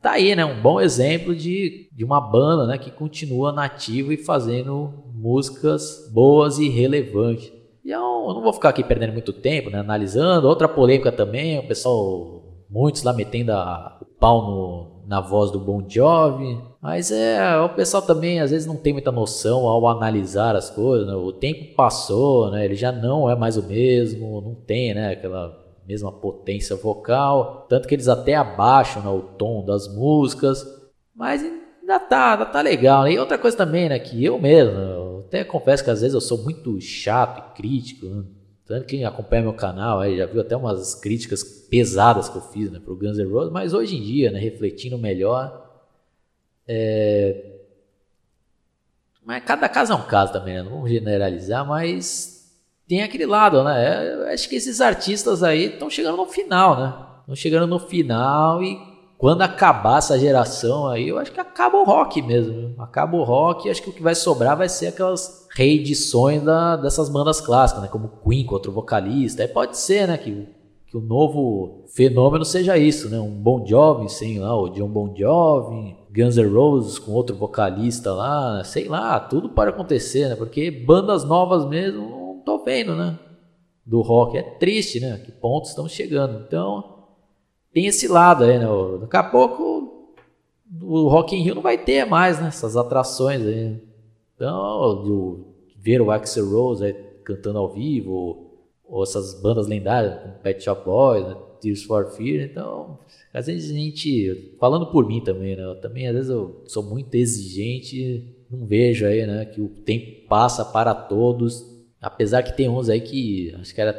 Tá 0.01 0.11
aí, 0.11 0.33
né? 0.35 0.45
Um 0.45 0.61
bom 0.61 0.79
exemplo 0.79 1.35
de, 1.35 1.89
de 1.91 2.05
uma 2.05 2.21
banda 2.21 2.65
né, 2.67 2.77
que 2.77 2.91
continua 2.91 3.51
nativa 3.51 4.13
e 4.13 4.17
fazendo 4.17 4.93
músicas 5.13 6.09
boas 6.13 6.57
e 6.59 6.69
relevantes. 6.69 7.51
E 7.89 7.91
eu, 7.91 8.01
eu 8.01 8.33
não 8.35 8.43
vou 8.43 8.53
ficar 8.53 8.69
aqui 8.69 8.83
perdendo 8.83 9.13
muito 9.13 9.33
tempo, 9.33 9.71
né? 9.71 9.79
Analisando. 9.79 10.47
Outra 10.47 10.69
polêmica 10.69 11.11
também, 11.11 11.57
o 11.57 11.67
pessoal, 11.67 12.43
muitos 12.69 13.01
lá 13.01 13.11
metendo 13.11 13.51
a, 13.51 13.97
o 13.99 14.05
pau 14.05 14.43
no, 14.43 15.07
na 15.07 15.19
voz 15.19 15.49
do 15.49 15.59
Bon 15.59 15.83
Jovi. 15.89 16.61
Mas 16.79 17.11
é, 17.11 17.59
o 17.59 17.69
pessoal 17.69 18.03
também 18.03 18.41
às 18.41 18.51
vezes 18.51 18.67
não 18.67 18.75
tem 18.75 18.93
muita 18.93 19.11
noção 19.11 19.67
ao 19.67 19.87
analisar 19.87 20.55
as 20.55 20.69
coisas. 20.69 21.07
Né? 21.07 21.15
O 21.15 21.31
tempo 21.31 21.73
passou, 21.73 22.51
né? 22.51 22.63
ele 22.63 22.75
já 22.75 22.91
não 22.91 23.27
é 23.27 23.35
mais 23.35 23.57
o 23.57 23.63
mesmo, 23.63 24.39
não 24.39 24.53
tem 24.53 24.93
né? 24.93 25.13
aquela 25.13 25.51
mesma 25.87 26.11
potência 26.11 26.75
vocal. 26.75 27.65
Tanto 27.67 27.87
que 27.87 27.95
eles 27.95 28.07
até 28.07 28.35
abaixam 28.35 29.01
né? 29.01 29.09
o 29.09 29.21
tom 29.35 29.65
das 29.65 29.91
músicas. 29.91 30.63
Mas 31.15 31.41
ainda 31.89 31.99
tá, 31.99 32.33
ainda 32.33 32.45
tá 32.45 32.61
legal. 32.61 33.07
E 33.07 33.17
outra 33.17 33.37
coisa 33.37 33.57
também, 33.57 33.89
né? 33.89 33.97
Que 33.97 34.23
eu 34.23 34.39
mesmo, 34.39 34.77
eu 34.77 35.25
até 35.27 35.43
confesso 35.43 35.83
que 35.83 35.89
às 35.89 36.01
vezes 36.01 36.13
eu 36.13 36.21
sou 36.21 36.37
muito 36.37 36.79
chato 36.79 37.39
e 37.39 37.55
crítico. 37.55 38.05
Né? 38.05 38.23
Tanto 38.65 38.85
que 38.85 38.97
quem 38.97 39.05
acompanha 39.05 39.41
meu 39.41 39.53
canal 39.53 39.99
aí 39.99 40.17
já 40.17 40.27
viu 40.27 40.41
até 40.41 40.55
umas 40.55 40.93
críticas 40.93 41.43
pesadas 41.43 42.29
que 42.29 42.37
eu 42.37 42.41
fiz 42.41 42.71
né, 42.71 42.79
pro 42.79 42.95
Guns 42.95 43.17
N' 43.17 43.31
Roses, 43.31 43.51
mas 43.51 43.73
hoje 43.73 43.97
em 43.97 44.01
dia, 44.01 44.31
né, 44.31 44.39
refletindo 44.39 44.97
melhor, 44.97 45.67
é... 46.67 47.57
mas 49.25 49.43
cada 49.43 49.67
caso 49.67 49.93
é 49.93 49.95
um 49.95 50.03
caso 50.03 50.33
também, 50.33 50.55
né? 50.55 50.63
não 50.63 50.71
vamos 50.71 50.89
generalizar, 50.89 51.65
mas 51.65 52.55
tem 52.87 53.01
aquele 53.03 53.25
lado, 53.25 53.63
né? 53.63 54.13
Eu 54.13 54.27
acho 54.29 54.49
que 54.49 54.55
esses 54.55 54.81
artistas 54.81 55.43
aí 55.43 55.65
estão 55.65 55.89
chegando 55.89 56.17
no 56.17 56.25
final, 56.25 56.79
né? 56.79 56.93
Estão 57.21 57.35
chegando 57.35 57.67
no 57.67 57.79
final 57.79 58.63
e 58.63 58.88
quando 59.19 59.41
acabar 59.41 59.97
essa 59.97 60.17
geração 60.17 60.87
aí, 60.87 61.09
eu 61.09 61.19
acho 61.19 61.33
que 61.33 61.41
acaba 61.41 61.77
o 61.77 61.83
rock 61.83 62.21
mesmo. 62.21 62.73
Acaba 62.81 63.17
o 63.17 63.23
rock 63.25 63.67
e 63.67 63.69
acho 63.69 63.83
que 63.83 63.89
o 63.89 63.93
que 63.93 64.01
vai 64.01 64.15
sobrar 64.15 64.55
vai 64.55 64.69
ser 64.69 64.87
aquelas 64.87 65.45
reedições 65.53 66.41
da, 66.41 66.77
dessas 66.77 67.09
bandas 67.09 67.41
clássicas, 67.41 67.83
né? 67.83 67.89
Como 67.89 68.13
Queen 68.23 68.45
com 68.45 68.53
outro 68.53 68.71
vocalista. 68.71 69.41
Aí 69.41 69.49
pode 69.49 69.77
ser, 69.77 70.07
né? 70.07 70.17
Que, 70.17 70.47
que 70.87 70.95
o 70.95 71.01
novo 71.01 71.83
fenômeno 71.93 72.45
seja 72.45 72.77
isso, 72.77 73.09
né? 73.09 73.19
Um 73.19 73.29
Bon 73.29 73.65
Jovi, 73.65 74.07
sei 74.07 74.39
lá, 74.39 74.57
o 74.57 74.69
John 74.69 74.87
Bon 74.87 75.13
Jovi, 75.13 75.97
Guns 76.15 76.37
N' 76.37 76.47
Roses 76.47 76.97
com 76.97 77.11
outro 77.11 77.35
vocalista 77.35 78.13
lá, 78.13 78.63
sei 78.63 78.87
lá, 78.87 79.19
tudo 79.19 79.49
pode 79.49 79.71
acontecer, 79.71 80.29
né? 80.29 80.37
Porque 80.37 80.71
bandas 80.71 81.25
novas 81.25 81.65
mesmo, 81.65 82.09
não 82.09 82.41
tô 82.45 82.63
vendo, 82.63 82.95
né? 82.95 83.19
Do 83.85 83.99
rock. 83.99 84.37
É 84.37 84.43
triste, 84.43 85.01
né? 85.01 85.17
Que 85.17 85.31
pontos 85.33 85.71
estão 85.71 85.89
chegando. 85.89 86.45
Então 86.47 86.98
tem 87.73 87.85
esse 87.85 88.07
lado 88.07 88.43
aí, 88.43 88.57
né? 88.57 88.65
Daqui 89.01 89.17
a 89.17 89.23
pouco 89.23 89.79
o 90.81 91.07
Rock 91.07 91.35
in 91.35 91.41
Rio 91.41 91.55
não 91.55 91.61
vai 91.61 91.77
ter 91.77 92.05
mais, 92.05 92.39
né? 92.39 92.47
Essas 92.47 92.77
atrações 92.77 93.41
aí. 93.41 93.77
Então, 94.35 95.03
de 95.03 95.75
ver 95.77 96.01
o 96.01 96.11
Axel 96.11 96.49
Rose 96.49 96.85
aí, 96.85 96.93
cantando 97.23 97.59
ao 97.59 97.71
vivo, 97.71 98.11
ou, 98.11 98.59
ou, 98.87 99.03
essas 99.03 99.41
bandas 99.41 99.67
lendárias, 99.67 100.21
como 100.21 100.33
Pet 100.35 100.63
Shop 100.63 100.85
Boys, 100.85 101.27
né? 101.27 101.35
Tears 101.59 101.83
for 101.83 102.09
Fear, 102.11 102.49
então, 102.49 102.99
às 103.33 103.47
vezes 103.47 103.71
a 103.71 103.73
gente, 103.73 104.55
falando 104.57 104.87
por 104.87 105.05
mim 105.05 105.21
também, 105.21 105.57
né? 105.57 105.63
Eu 105.63 105.75
também, 105.75 106.07
às 106.07 106.15
vezes 106.15 106.29
eu 106.29 106.63
sou 106.65 106.81
muito 106.81 107.13
exigente, 107.15 108.33
não 108.49 108.65
vejo 108.65 109.05
aí, 109.05 109.27
né? 109.27 109.45
Que 109.45 109.59
o 109.59 109.67
tempo 109.67 110.25
passa 110.27 110.63
para 110.63 110.95
todos, 110.95 111.65
apesar 112.01 112.43
que 112.43 112.55
tem 112.55 112.69
uns 112.69 112.87
aí 112.87 113.01
que 113.01 113.53
acho 113.59 113.75
que 113.75 113.81
era 113.81 113.93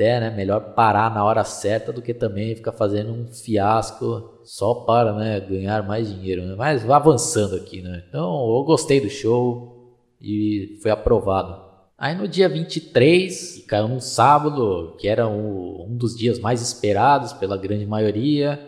até 0.00 0.18
né, 0.18 0.30
melhor 0.30 0.72
parar 0.74 1.12
na 1.12 1.22
hora 1.22 1.44
certa 1.44 1.92
do 1.92 2.00
que 2.00 2.14
também 2.14 2.56
ficar 2.56 2.72
fazendo 2.72 3.12
um 3.12 3.26
fiasco 3.26 4.40
só 4.42 4.72
para 4.74 5.12
né, 5.12 5.38
ganhar 5.40 5.86
mais 5.86 6.08
dinheiro. 6.08 6.46
Né? 6.46 6.54
Mas 6.56 6.88
avançando 6.88 7.56
aqui, 7.56 7.82
né? 7.82 8.02
Então 8.08 8.24
eu 8.24 8.64
gostei 8.64 8.98
do 8.98 9.10
show 9.10 9.94
e 10.18 10.78
foi 10.82 10.90
aprovado. 10.90 11.68
Aí 11.98 12.16
no 12.16 12.26
dia 12.26 12.48
23, 12.48 13.56
que 13.56 13.62
caiu 13.66 13.84
um 13.84 14.00
sábado, 14.00 14.96
que 14.98 15.06
era 15.06 15.28
um, 15.28 15.86
um 15.90 15.96
dos 15.98 16.16
dias 16.16 16.38
mais 16.38 16.62
esperados 16.62 17.34
pela 17.34 17.58
grande 17.58 17.84
maioria, 17.84 18.58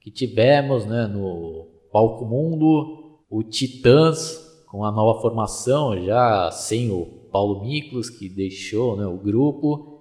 que 0.00 0.10
tivemos 0.10 0.86
né, 0.86 1.06
no 1.06 1.68
Palco 1.92 2.24
Mundo, 2.24 3.20
o 3.28 3.42
Titãs 3.42 4.40
com 4.68 4.86
a 4.86 4.90
nova 4.90 5.20
formação, 5.20 6.02
já 6.02 6.50
sem 6.50 6.90
o 6.90 7.04
Paulo 7.30 7.60
Miklos, 7.60 8.08
que 8.08 8.26
deixou 8.26 8.96
né, 8.96 9.06
o 9.06 9.18
grupo. 9.18 9.91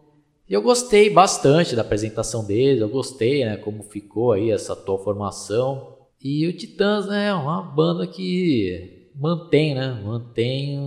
E 0.51 0.53
eu 0.53 0.61
gostei 0.61 1.09
bastante 1.09 1.77
da 1.77 1.81
apresentação 1.81 2.43
deles, 2.43 2.81
eu 2.81 2.89
gostei 2.89 3.45
né, 3.45 3.55
como 3.55 3.83
ficou 3.83 4.33
aí 4.33 4.51
essa 4.51 4.73
atual 4.73 5.01
formação. 5.01 5.95
E 6.21 6.45
o 6.45 6.51
Titãs 6.51 7.07
né, 7.07 7.29
é 7.29 7.33
uma 7.33 7.61
banda 7.61 8.05
que 8.05 9.09
mantém, 9.15 9.73
né, 9.73 9.97
mantém 10.03 10.77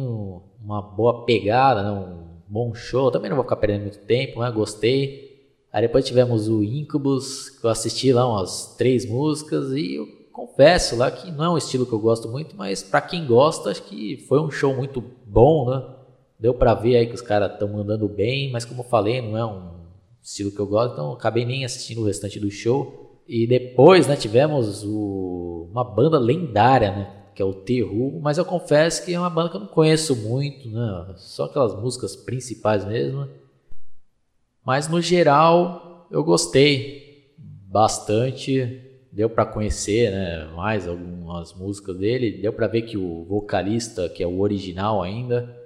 uma 0.62 0.82
boa 0.82 1.24
pegada, 1.24 1.82
né, 1.82 1.90
um 1.90 2.42
bom 2.46 2.74
show. 2.74 3.10
Também 3.10 3.30
não 3.30 3.38
vou 3.38 3.44
ficar 3.44 3.56
perdendo 3.56 3.84
muito 3.84 4.00
tempo, 4.00 4.38
gostei. 4.52 5.48
Aí 5.72 5.80
depois 5.80 6.04
tivemos 6.04 6.46
o 6.46 6.62
Incubus, 6.62 7.48
que 7.48 7.64
eu 7.64 7.70
assisti 7.70 8.12
lá 8.12 8.28
umas 8.28 8.76
três 8.76 9.08
músicas 9.08 9.72
e 9.72 9.94
eu 9.94 10.06
confesso 10.30 10.94
lá 10.94 11.10
que 11.10 11.32
não 11.32 11.42
é 11.42 11.48
um 11.48 11.56
estilo 11.56 11.86
que 11.86 11.92
eu 11.94 11.98
gosto 11.98 12.28
muito, 12.28 12.54
mas 12.54 12.82
para 12.82 13.00
quem 13.00 13.26
gosta, 13.26 13.70
acho 13.70 13.84
que 13.84 14.26
foi 14.28 14.42
um 14.42 14.50
show 14.50 14.76
muito 14.76 15.02
bom, 15.24 15.70
né? 15.70 16.03
Deu 16.38 16.52
para 16.54 16.74
ver 16.74 16.96
aí 16.96 17.06
que 17.06 17.14
os 17.14 17.22
caras 17.22 17.52
estão 17.52 17.68
mandando 17.68 18.08
bem, 18.08 18.50
mas 18.50 18.64
como 18.64 18.80
eu 18.80 18.84
falei, 18.84 19.22
não 19.22 19.36
é 19.36 19.44
um 19.44 19.74
estilo 20.22 20.50
que 20.50 20.58
eu 20.58 20.66
gosto, 20.66 20.94
então 20.94 21.12
acabei 21.12 21.44
nem 21.44 21.64
assistindo 21.64 22.00
o 22.00 22.06
restante 22.06 22.40
do 22.40 22.50
show. 22.50 23.22
E 23.26 23.46
depois, 23.46 24.06
né, 24.06 24.16
tivemos 24.16 24.84
o, 24.84 25.68
uma 25.70 25.84
banda 25.84 26.18
lendária, 26.18 26.90
né, 26.90 27.12
que 27.34 27.42
é 27.42 27.44
o 27.44 27.50
Who, 27.50 28.20
mas 28.20 28.38
eu 28.38 28.44
confesso 28.44 29.04
que 29.04 29.12
é 29.12 29.18
uma 29.18 29.30
banda 29.30 29.50
que 29.50 29.56
eu 29.56 29.60
não 29.60 29.66
conheço 29.66 30.14
muito, 30.14 30.68
né, 30.68 31.14
só 31.16 31.44
aquelas 31.44 31.74
músicas 31.74 32.14
principais 32.16 32.84
mesmo. 32.84 33.28
Mas 34.64 34.88
no 34.88 35.00
geral 35.00 36.06
eu 36.10 36.22
gostei 36.22 37.34
bastante, 37.38 38.82
deu 39.10 39.30
para 39.30 39.46
conhecer, 39.46 40.10
né, 40.10 40.50
mais 40.54 40.86
algumas 40.86 41.54
músicas 41.54 41.96
dele, 41.96 42.42
deu 42.42 42.52
para 42.52 42.66
ver 42.66 42.82
que 42.82 42.96
o 42.96 43.24
vocalista, 43.24 44.08
que 44.08 44.22
é 44.22 44.26
o 44.26 44.40
original 44.40 45.02
ainda, 45.02 45.63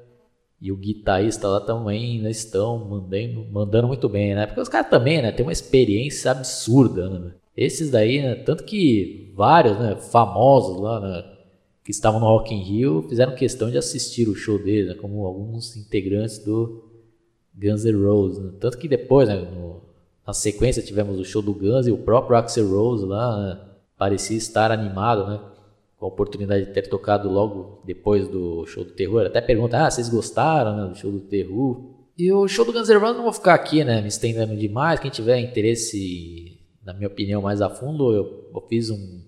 e 0.61 0.73
o 0.73 0.77
guitarrista 0.77 1.47
lá 1.47 1.61
também 1.61 2.17
ainda 2.17 2.31
estão 2.31 2.85
mandando, 2.85 3.47
mandando 3.51 3.87
muito 3.87 4.09
bem, 4.09 4.35
né? 4.35 4.47
Porque 4.47 4.61
os 4.61 4.69
caras 4.69 4.91
também, 4.91 5.23
né, 5.23 5.31
tem 5.31 5.47
uma 5.47 5.53
experiência 5.53 6.33
absurda, 6.33 7.09
né? 7.09 7.33
Esses 7.57 7.91
daí, 7.91 8.23
né, 8.23 8.35
tanto 8.37 8.65
que 8.65 9.33
vários, 9.37 9.79
né, 9.79 9.97
famosos 9.97 10.81
lá, 10.81 11.01
né, 11.01 11.25
que 11.85 11.91
estavam 11.91 12.21
no 12.21 12.27
Rock 12.27 12.55
in 12.55 12.63
Rio, 12.63 13.07
fizeram 13.09 13.35
questão 13.35 13.71
de 13.71 13.79
assistir 13.79 14.29
o 14.29 14.35
show 14.35 14.59
deles, 14.59 14.89
né, 14.89 14.95
como 14.95 15.25
alguns 15.25 15.77
integrantes 15.77 16.39
do 16.39 16.85
Guns 17.55 17.85
N' 17.85 18.05
Roses. 18.05 18.39
Né? 18.39 18.53
Tanto 18.61 18.79
que 18.79 18.87
depois, 18.89 19.29
né, 19.29 19.37
no, 19.37 19.83
na 20.27 20.33
sequência, 20.33 20.83
tivemos 20.83 21.19
o 21.19 21.25
show 21.25 21.43
do 21.43 21.55
Guns 21.55 21.87
e 21.87 21.91
o 21.91 21.99
próprio 21.99 22.37
Axel 22.37 22.69
Rose 22.69 23.05
lá 23.05 23.37
né, 23.43 23.61
parecia 23.97 24.37
estar 24.37 24.71
animado, 24.71 25.27
né? 25.27 25.41
Com 25.99 26.07
a 26.07 26.09
oportunidade 26.09 26.67
de 26.67 26.73
ter 26.73 26.89
tocado 26.89 27.29
logo 27.29 27.83
depois 27.85 28.29
do 28.29 28.65
show 28.67 28.85
do 28.85 28.93
Terror. 28.93 29.27
Até 29.27 29.41
pergunta, 29.41 29.85
ah, 29.85 29.91
vocês 29.91 30.09
gostaram 30.09 30.77
né, 30.77 30.87
do 30.89 30.97
show 30.97 31.11
do 31.11 31.21
Terror? 31.21 31.99
E 32.17 32.33
o 32.33 32.49
show 32.49 32.65
do 32.65 32.73
Guns 32.73 32.89
N' 32.89 32.99
Roses 32.99 33.17
não 33.17 33.25
vou 33.25 33.33
ficar 33.33 33.55
aqui, 33.55 33.85
né, 33.85 34.01
me 34.01 34.09
estendendo 34.09 34.57
demais. 34.57 34.99
Quem 34.99 35.11
tiver 35.11 35.39
interesse, 35.39 36.59
na 36.85 36.93
minha 36.93 37.09
opinião, 37.09 37.43
mais 37.43 37.61
a 37.61 37.71
fundo, 37.71 38.13
eu, 38.13 38.51
eu 38.55 38.61
fiz 38.69 38.91
um, 38.91 39.23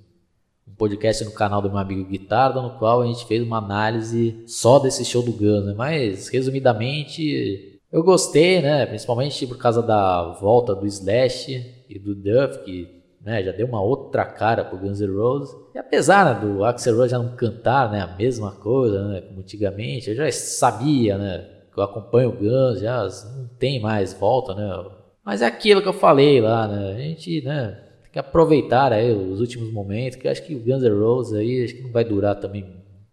um, 0.68 0.74
podcast 0.76 1.24
no 1.24 1.32
canal 1.32 1.60
do 1.60 1.68
meu 1.68 1.78
amigo 1.78 2.08
Guitarda, 2.08 2.62
no 2.62 2.78
qual 2.78 3.02
a 3.02 3.06
gente 3.06 3.26
fez 3.26 3.42
uma 3.42 3.58
análise 3.58 4.42
só 4.46 4.78
desse 4.78 5.04
show 5.04 5.22
do 5.22 5.32
Guns, 5.32 5.66
né? 5.66 5.74
Mas, 5.76 6.28
resumidamente, 6.28 7.80
eu 7.92 8.02
gostei, 8.02 8.60
né? 8.60 8.86
Principalmente 8.86 9.46
por 9.46 9.58
causa 9.58 9.82
da 9.82 10.32
volta 10.40 10.74
do 10.74 10.86
Slash 10.86 11.84
e 11.88 11.98
do 11.98 12.14
Duff, 12.14 12.64
que 12.64 12.99
né, 13.20 13.42
já 13.42 13.52
deu 13.52 13.66
uma 13.66 13.82
outra 13.82 14.24
cara 14.24 14.64
pro 14.64 14.78
Guns 14.78 15.00
N' 15.00 15.14
Roses. 15.14 15.54
E 15.74 15.78
apesar 15.78 16.24
né, 16.24 16.40
do 16.40 16.64
Axel 16.64 16.96
Rose 16.96 17.10
já 17.10 17.18
não 17.18 17.36
cantar 17.36 17.90
né, 17.90 18.00
a 18.00 18.16
mesma 18.16 18.52
coisa 18.52 19.08
né, 19.08 19.20
como 19.20 19.40
antigamente, 19.40 20.10
eu 20.10 20.16
já 20.16 20.30
sabia, 20.32 21.18
né? 21.18 21.46
Que 21.72 21.78
eu 21.78 21.84
acompanho 21.84 22.30
o 22.30 22.36
Guns, 22.36 22.80
já 22.80 23.06
não 23.36 23.48
tem 23.58 23.80
mais 23.80 24.12
volta, 24.12 24.54
né? 24.54 24.90
Mas 25.24 25.42
é 25.42 25.46
aquilo 25.46 25.82
que 25.82 25.88
eu 25.88 25.92
falei 25.92 26.40
lá, 26.40 26.66
né? 26.66 26.92
A 26.92 26.98
gente, 26.98 27.42
né? 27.42 27.78
Tem 28.02 28.12
que 28.12 28.18
aproveitar 28.18 28.92
aí 28.92 29.12
os 29.12 29.38
últimos 29.38 29.72
momentos, 29.72 30.16
que 30.16 30.26
eu 30.26 30.32
acho 30.32 30.44
que 30.44 30.54
o 30.54 30.60
Guns 30.60 30.82
N' 30.82 30.98
Roses 30.98 31.34
aí 31.34 31.64
acho 31.64 31.76
que 31.76 31.82
não 31.82 31.92
vai 31.92 32.04
durar 32.04 32.40
também 32.40 32.66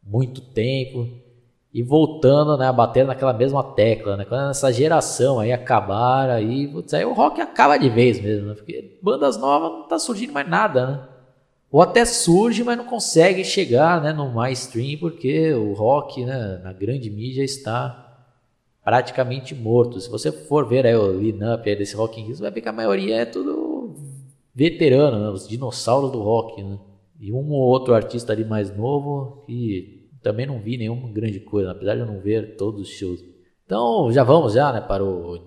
muito 0.04 0.42
tempo 0.42 1.27
e 1.74 1.84
voltando, 1.84 2.58
né, 2.58 2.72
batendo 2.72 3.08
naquela 3.08 3.34
mesma 3.34 3.64
tecla, 3.64 4.18
né? 4.18 4.26
Quando 4.26 4.50
essa 4.50 4.72
geração 4.72 5.40
aí 5.40 5.52
acabar, 5.52 6.30
aí, 6.30 6.68
putz, 6.68 6.94
aí 6.94 7.06
o 7.06 7.14
rock 7.14 7.42
acaba 7.42 7.78
de 7.78 7.90
vez 7.90 8.20
mesmo, 8.20 8.48
né? 8.48 8.54
Porque 8.56 8.98
bandas 9.02 9.38
novas 9.38 9.72
não 9.72 9.88
tá 9.88 10.00
surgindo 10.00 10.34
mais 10.34 10.50
nada, 10.50 10.88
né? 10.88 11.00
Ou 11.72 11.82
até 11.82 12.06
surge, 12.06 12.64
mas 12.64 12.78
não 12.78 12.86
consegue 12.86 13.44
chegar, 13.44 14.02
né, 14.02 14.14
no 14.14 14.32
mainstream, 14.32 14.98
porque 14.98 15.54
o 15.54 15.74
rock, 15.74 16.24
né, 16.26 16.62
na 16.64 16.72
grande 16.72 17.10
mídia 17.10 17.44
está 17.44 18.06
praticamente 18.84 19.54
morto. 19.54 20.00
Se 20.00 20.10
você 20.10 20.32
for 20.32 20.66
ver 20.66 20.88
aí 20.88 20.96
o 20.96 21.12
line-up 21.20 21.64
desse 21.76 21.94
Rock 21.96 22.22
in 22.22 22.24
Rio, 22.24 22.36
você 22.38 22.42
vai 22.42 22.52
ver 22.52 22.62
que 22.62 22.70
a 22.70 22.74
maioria 22.74 23.18
é 23.18 23.26
tudo 23.26 23.96
veterano, 24.56 25.20
né? 25.20 25.30
Os 25.30 25.48
dinossauros 25.48 26.10
do 26.10 26.22
rock, 26.22 26.64
né? 26.64 26.80
E 27.20 27.34
um 27.34 27.52
ou 27.52 27.60
outro 27.60 27.94
artista 27.94 28.32
ali 28.32 28.46
mais 28.46 28.76
novo 28.76 29.44
que 29.46 29.97
também 30.28 30.46
não 30.46 30.60
vi 30.60 30.78
nenhuma 30.78 31.10
grande 31.10 31.40
coisa, 31.40 31.72
apesar 31.72 31.96
de 31.96 32.02
eu 32.02 32.06
não 32.06 32.20
ver 32.20 32.58
todos 32.58 32.82
os 32.82 32.90
shows. 32.90 33.24
Então 33.66 34.12
já 34.12 34.26
vamos 34.26 34.54
já, 34.54 34.74
né, 34.74 34.82
para 34.82 35.06
o 35.06 35.40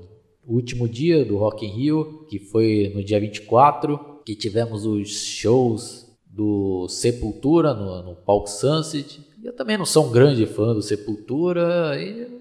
último 0.47 0.89
dia 0.89 1.23
do 1.23 1.37
Rock 1.37 1.67
in 1.67 1.69
Rio, 1.69 2.25
que 2.31 2.39
foi 2.39 2.91
no 2.95 3.05
dia 3.05 3.21
24, 3.21 4.23
que 4.25 4.35
tivemos 4.35 4.87
os 4.87 5.11
shows 5.11 6.11
do 6.25 6.89
Sepultura 6.89 7.75
no, 7.75 8.03
no 8.03 8.17
palco 8.17 8.49
Sunset. 8.49 9.21
Eu 9.45 9.55
também 9.55 9.77
não 9.77 9.85
sou 9.85 10.07
um 10.07 10.11
grande 10.11 10.47
fã 10.47 10.73
do 10.73 10.81
Sepultura, 10.81 11.93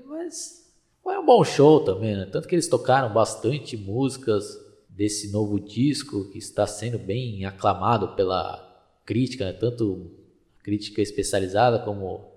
mas 0.08 0.72
foi 1.04 1.18
um 1.18 1.26
bom 1.26 1.44
show 1.44 1.82
também, 1.82 2.16
né? 2.16 2.26
Tanto 2.26 2.48
que 2.48 2.56
eles 2.56 2.70
tocaram 2.70 3.14
bastante 3.14 3.76
músicas 3.76 4.46
desse 4.88 5.30
novo 5.30 5.60
disco 5.60 6.30
que 6.30 6.38
está 6.38 6.66
sendo 6.66 6.98
bem 6.98 7.44
aclamado 7.44 8.16
pela 8.16 8.66
crítica, 9.06 9.46
né? 9.46 9.54
tanto 9.54 10.19
crítica 10.64 11.02
especializada 11.02 11.80
como 11.80 12.32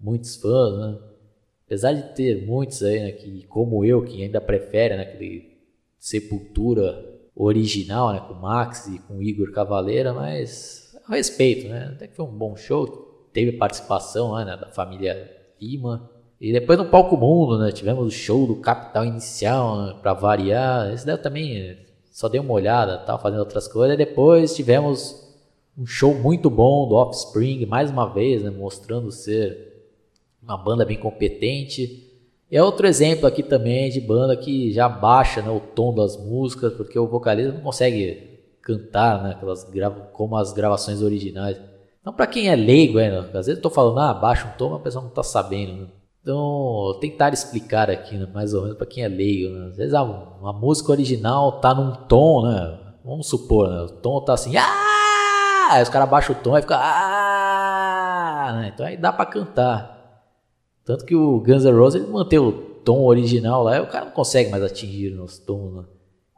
muitos 0.00 0.36
fãs, 0.36 0.78
né? 0.78 0.98
Apesar 1.66 1.92
de 1.92 2.14
ter 2.14 2.44
muitos 2.46 2.82
aí, 2.82 3.00
né, 3.00 3.12
que, 3.12 3.46
como 3.46 3.84
eu, 3.84 4.02
que 4.04 4.22
ainda 4.22 4.40
prefere 4.40 4.96
né, 4.96 5.02
aquele 5.04 5.52
Sepultura 5.98 7.08
original, 7.34 8.12
né, 8.12 8.20
com 8.26 8.34
Max 8.34 8.88
e 8.88 8.98
com 8.98 9.22
Igor 9.22 9.52
Cavaleira, 9.52 10.12
mas 10.12 10.94
a 11.06 11.14
respeito, 11.14 11.68
né? 11.68 11.92
Até 11.94 12.08
que 12.08 12.16
foi 12.16 12.26
um 12.26 12.36
bom 12.36 12.56
show, 12.56 13.28
teve 13.32 13.52
participação 13.52 14.34
né, 14.44 14.56
da 14.56 14.70
família 14.70 15.30
Lima. 15.60 16.10
E 16.40 16.52
depois 16.52 16.78
no 16.78 16.86
Palco 16.86 17.16
Mundo, 17.16 17.58
né, 17.58 17.70
tivemos 17.70 18.04
o 18.04 18.10
show 18.10 18.46
do 18.46 18.56
Capital 18.56 19.04
Inicial, 19.04 19.82
né, 19.82 19.98
para 20.02 20.12
variar. 20.12 20.92
Esse 20.92 21.06
daí 21.06 21.14
eu 21.14 21.22
também 21.22 21.78
só 22.10 22.28
dei 22.28 22.40
uma 22.40 22.52
olhada, 22.52 22.98
tava 22.98 23.22
fazendo 23.22 23.40
outras 23.40 23.68
coisas. 23.68 23.94
E 23.94 23.96
depois 23.96 24.54
tivemos 24.54 25.31
um 25.76 25.86
show 25.86 26.14
muito 26.14 26.50
bom 26.50 26.88
do 26.88 26.94
Offspring, 26.94 27.64
mais 27.66 27.90
uma 27.90 28.06
vez, 28.06 28.42
né, 28.42 28.50
mostrando 28.50 29.10
ser 29.10 29.72
uma 30.42 30.56
banda 30.56 30.84
bem 30.84 30.98
competente. 30.98 32.10
É 32.50 32.62
outro 32.62 32.86
exemplo 32.86 33.26
aqui 33.26 33.42
também 33.42 33.90
de 33.90 34.00
banda 34.00 34.36
que 34.36 34.72
já 34.72 34.88
baixa 34.88 35.40
né, 35.40 35.50
o 35.50 35.60
tom 35.60 35.94
das 35.94 36.16
músicas, 36.16 36.74
porque 36.74 36.98
o 36.98 37.06
vocalista 37.06 37.52
não 37.52 37.62
consegue 37.62 38.40
cantar 38.60 39.22
né, 39.22 39.30
aquelas 39.30 39.66
como 40.12 40.36
as 40.36 40.52
gravações 40.52 41.00
originais. 41.00 41.58
Então, 42.00 42.12
para 42.12 42.26
quem 42.26 42.48
é 42.48 42.56
leigo, 42.56 42.98
é, 42.98 43.16
às 43.16 43.32
vezes 43.32 43.48
eu 43.48 43.54
estou 43.54 43.70
falando, 43.70 44.00
ah, 44.00 44.12
baixa 44.12 44.46
um 44.46 44.58
tom, 44.58 44.70
mas 44.70 44.80
a 44.80 44.82
pessoa 44.82 45.02
não 45.02 45.08
está 45.08 45.22
sabendo. 45.22 45.72
Né? 45.72 45.86
Então, 46.20 46.98
tentar 47.00 47.32
explicar 47.32 47.88
aqui, 47.90 48.16
né, 48.16 48.28
mais 48.34 48.52
ou 48.52 48.62
menos, 48.62 48.76
para 48.76 48.86
quem 48.86 49.04
é 49.04 49.08
leigo. 49.08 49.54
Né? 49.54 49.68
Às 49.68 49.76
vezes 49.76 49.94
ah, 49.94 50.02
uma 50.02 50.52
música 50.52 50.92
original 50.92 51.60
tá 51.60 51.74
num 51.74 51.94
tom, 52.06 52.42
né? 52.42 52.78
Vamos 53.04 53.28
supor, 53.28 53.68
né? 53.68 53.82
o 53.82 53.88
tom 53.88 54.20
tá 54.20 54.34
assim, 54.34 54.56
ah! 54.56 54.81
Aí 55.72 55.82
os 55.82 55.88
caras 55.88 56.08
baixam 56.08 56.34
o 56.34 56.38
tom 56.38 56.56
e 56.56 56.62
fica, 56.62 56.76
ah! 56.76 58.58
Né? 58.60 58.72
Então 58.74 58.86
aí 58.86 58.96
dá 58.96 59.12
para 59.12 59.26
cantar. 59.26 60.22
Tanto 60.84 61.04
que 61.04 61.14
o 61.14 61.40
Guns 61.40 61.64
N' 61.64 61.72
Roses 61.72 62.02
ele 62.02 62.12
mantém 62.12 62.38
o 62.38 62.52
tom 62.84 63.04
original 63.04 63.62
lá, 63.62 63.80
o 63.80 63.86
cara 63.86 64.06
não 64.06 64.12
consegue 64.12 64.50
mais 64.50 64.62
atingir 64.62 65.18
os 65.18 65.38
tons. 65.38 65.74
Né? 65.74 65.84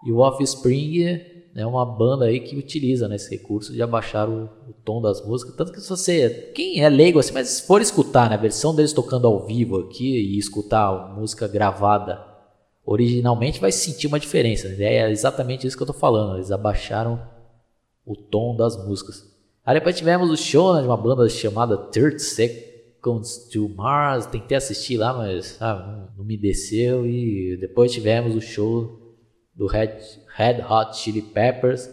E 0.07 0.13
o 0.13 0.19
Offspring 0.19 1.21
é 1.57 1.65
uma 1.65 1.87
banda 1.87 2.27
aí 2.27 2.41
que 2.41 2.57
utiliza 2.57 3.09
né, 3.09 3.17
esse 3.17 3.31
recurso 3.31 3.73
de 3.73 3.81
abaixar 3.81 4.29
o, 4.29 4.45
o, 4.69 4.73
tom 4.85 5.01
das 5.01 5.25
músicas. 5.25 5.55
Tanto 5.55 5.73
que 5.73 5.81
se 5.81 5.89
você. 5.89 6.53
Quem 6.55 6.83
é 6.83 6.89
leigo 6.89 7.19
assim, 7.19 7.33
mas 7.33 7.49
se 7.49 7.67
for 7.67 7.81
escutar 7.81 8.29
né, 8.29 8.37
a 8.37 8.39
versão 8.39 8.75
deles 8.75 8.93
tocando 8.93 9.27
ao 9.27 9.47
vivo 9.47 9.79
aqui 9.79 10.19
e 10.19 10.39
escutar 10.39 10.89
a 10.89 11.09
música 11.09 11.49
gravada 11.49 12.23
originalmente, 12.85 13.61
vai 13.61 13.73
sentir 13.73 14.09
uma 14.09 14.21
diferença. 14.21 14.69
Né? 14.69 14.97
É 14.97 15.11
exatamente 15.11 15.67
isso 15.67 15.77
que 15.77 15.83
eu 15.83 15.87
tô 15.87 15.93
falando. 15.93 16.37
Eles 16.37 16.51
abaixaram 16.51 17.34
o 18.05 18.17
tom 18.17 18.57
das 18.57 18.77
músicas. 18.87 19.35
Aí 19.65 19.75
depois 19.75 19.97
tivemos 19.97 20.31
o 20.31 20.37
show 20.37 20.75
né, 20.75 20.83
de 20.83 20.87
uma 20.87 20.97
banda 20.97 21.29
chamada 21.29 21.77
Third 21.77 22.21
Sec 22.21 22.75
Comes 23.01 23.49
to 23.53 23.69
Mars, 23.69 24.27
tentei 24.27 24.57
assistir 24.57 24.97
lá, 24.97 25.13
mas 25.13 25.59
não, 25.61 26.09
não, 26.17 26.25
me 26.25 26.37
desceu. 26.37 27.07
E 27.07 27.57
depois 27.59 27.93
tivemos 27.93 28.35
o 28.35 28.41
show 28.41 29.17
do 29.55 29.67
Red, 29.67 29.99
Red 30.35 30.63
Hot 30.69 30.97
Chili 30.97 31.21
Peppers, 31.21 31.91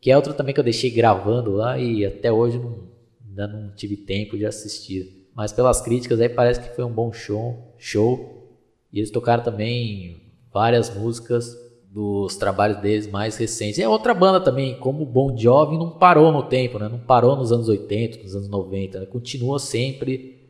que 0.00 0.10
é 0.10 0.16
outro 0.16 0.32
também 0.32 0.54
que 0.54 0.60
eu 0.60 0.64
deixei 0.64 0.90
gravando 0.90 1.52
lá 1.52 1.78
e 1.78 2.04
até 2.04 2.32
hoje 2.32 2.58
não, 2.58 2.88
ainda 3.26 3.46
não 3.46 3.74
tive 3.74 3.96
tempo 3.96 4.38
de 4.38 4.46
assistir. 4.46 5.28
Mas 5.34 5.52
pelas 5.52 5.80
críticas 5.80 6.20
aí 6.20 6.28
parece 6.28 6.60
que 6.60 6.74
foi 6.74 6.84
um 6.84 6.92
bom 6.92 7.12
show, 7.12 7.74
show. 7.78 8.58
E 8.92 8.98
eles 8.98 9.10
tocaram 9.10 9.42
também 9.42 10.32
várias 10.52 10.94
músicas 10.94 11.54
dos 11.94 12.34
trabalhos 12.34 12.78
deles 12.78 13.06
mais 13.06 13.36
recentes. 13.36 13.78
É 13.78 13.88
outra 13.88 14.12
banda 14.12 14.40
também, 14.40 14.76
como 14.80 15.04
o 15.04 15.06
Bon 15.06 15.36
Jovi 15.38 15.78
não 15.78 15.92
parou 15.92 16.32
no 16.32 16.42
tempo, 16.42 16.76
né? 16.76 16.88
Não 16.88 16.98
parou 16.98 17.36
nos 17.36 17.52
anos 17.52 17.68
80, 17.68 18.20
nos 18.20 18.34
anos 18.34 18.48
90, 18.48 18.98
né? 18.98 19.06
Continua 19.06 19.60
sempre 19.60 20.40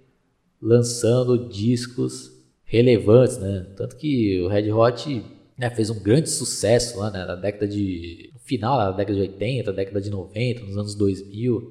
lançando 0.60 1.46
discos 1.46 2.32
relevantes, 2.64 3.36
né? 3.36 3.66
Tanto 3.76 3.94
que 3.96 4.40
o 4.40 4.48
Red 4.48 4.72
Hot 4.72 5.22
né, 5.58 5.68
fez 5.68 5.90
um 5.90 6.02
grande 6.02 6.30
sucesso 6.30 6.98
lá 6.98 7.10
né, 7.10 7.26
na 7.26 7.34
década 7.34 7.68
de 7.68 8.32
final 8.46 8.78
da 8.78 8.90
década 8.92 9.14
de 9.14 9.20
80, 9.20 9.70
década 9.70 10.00
de 10.00 10.08
90, 10.08 10.64
nos 10.64 10.78
anos 10.78 10.94
2000. 10.94 11.62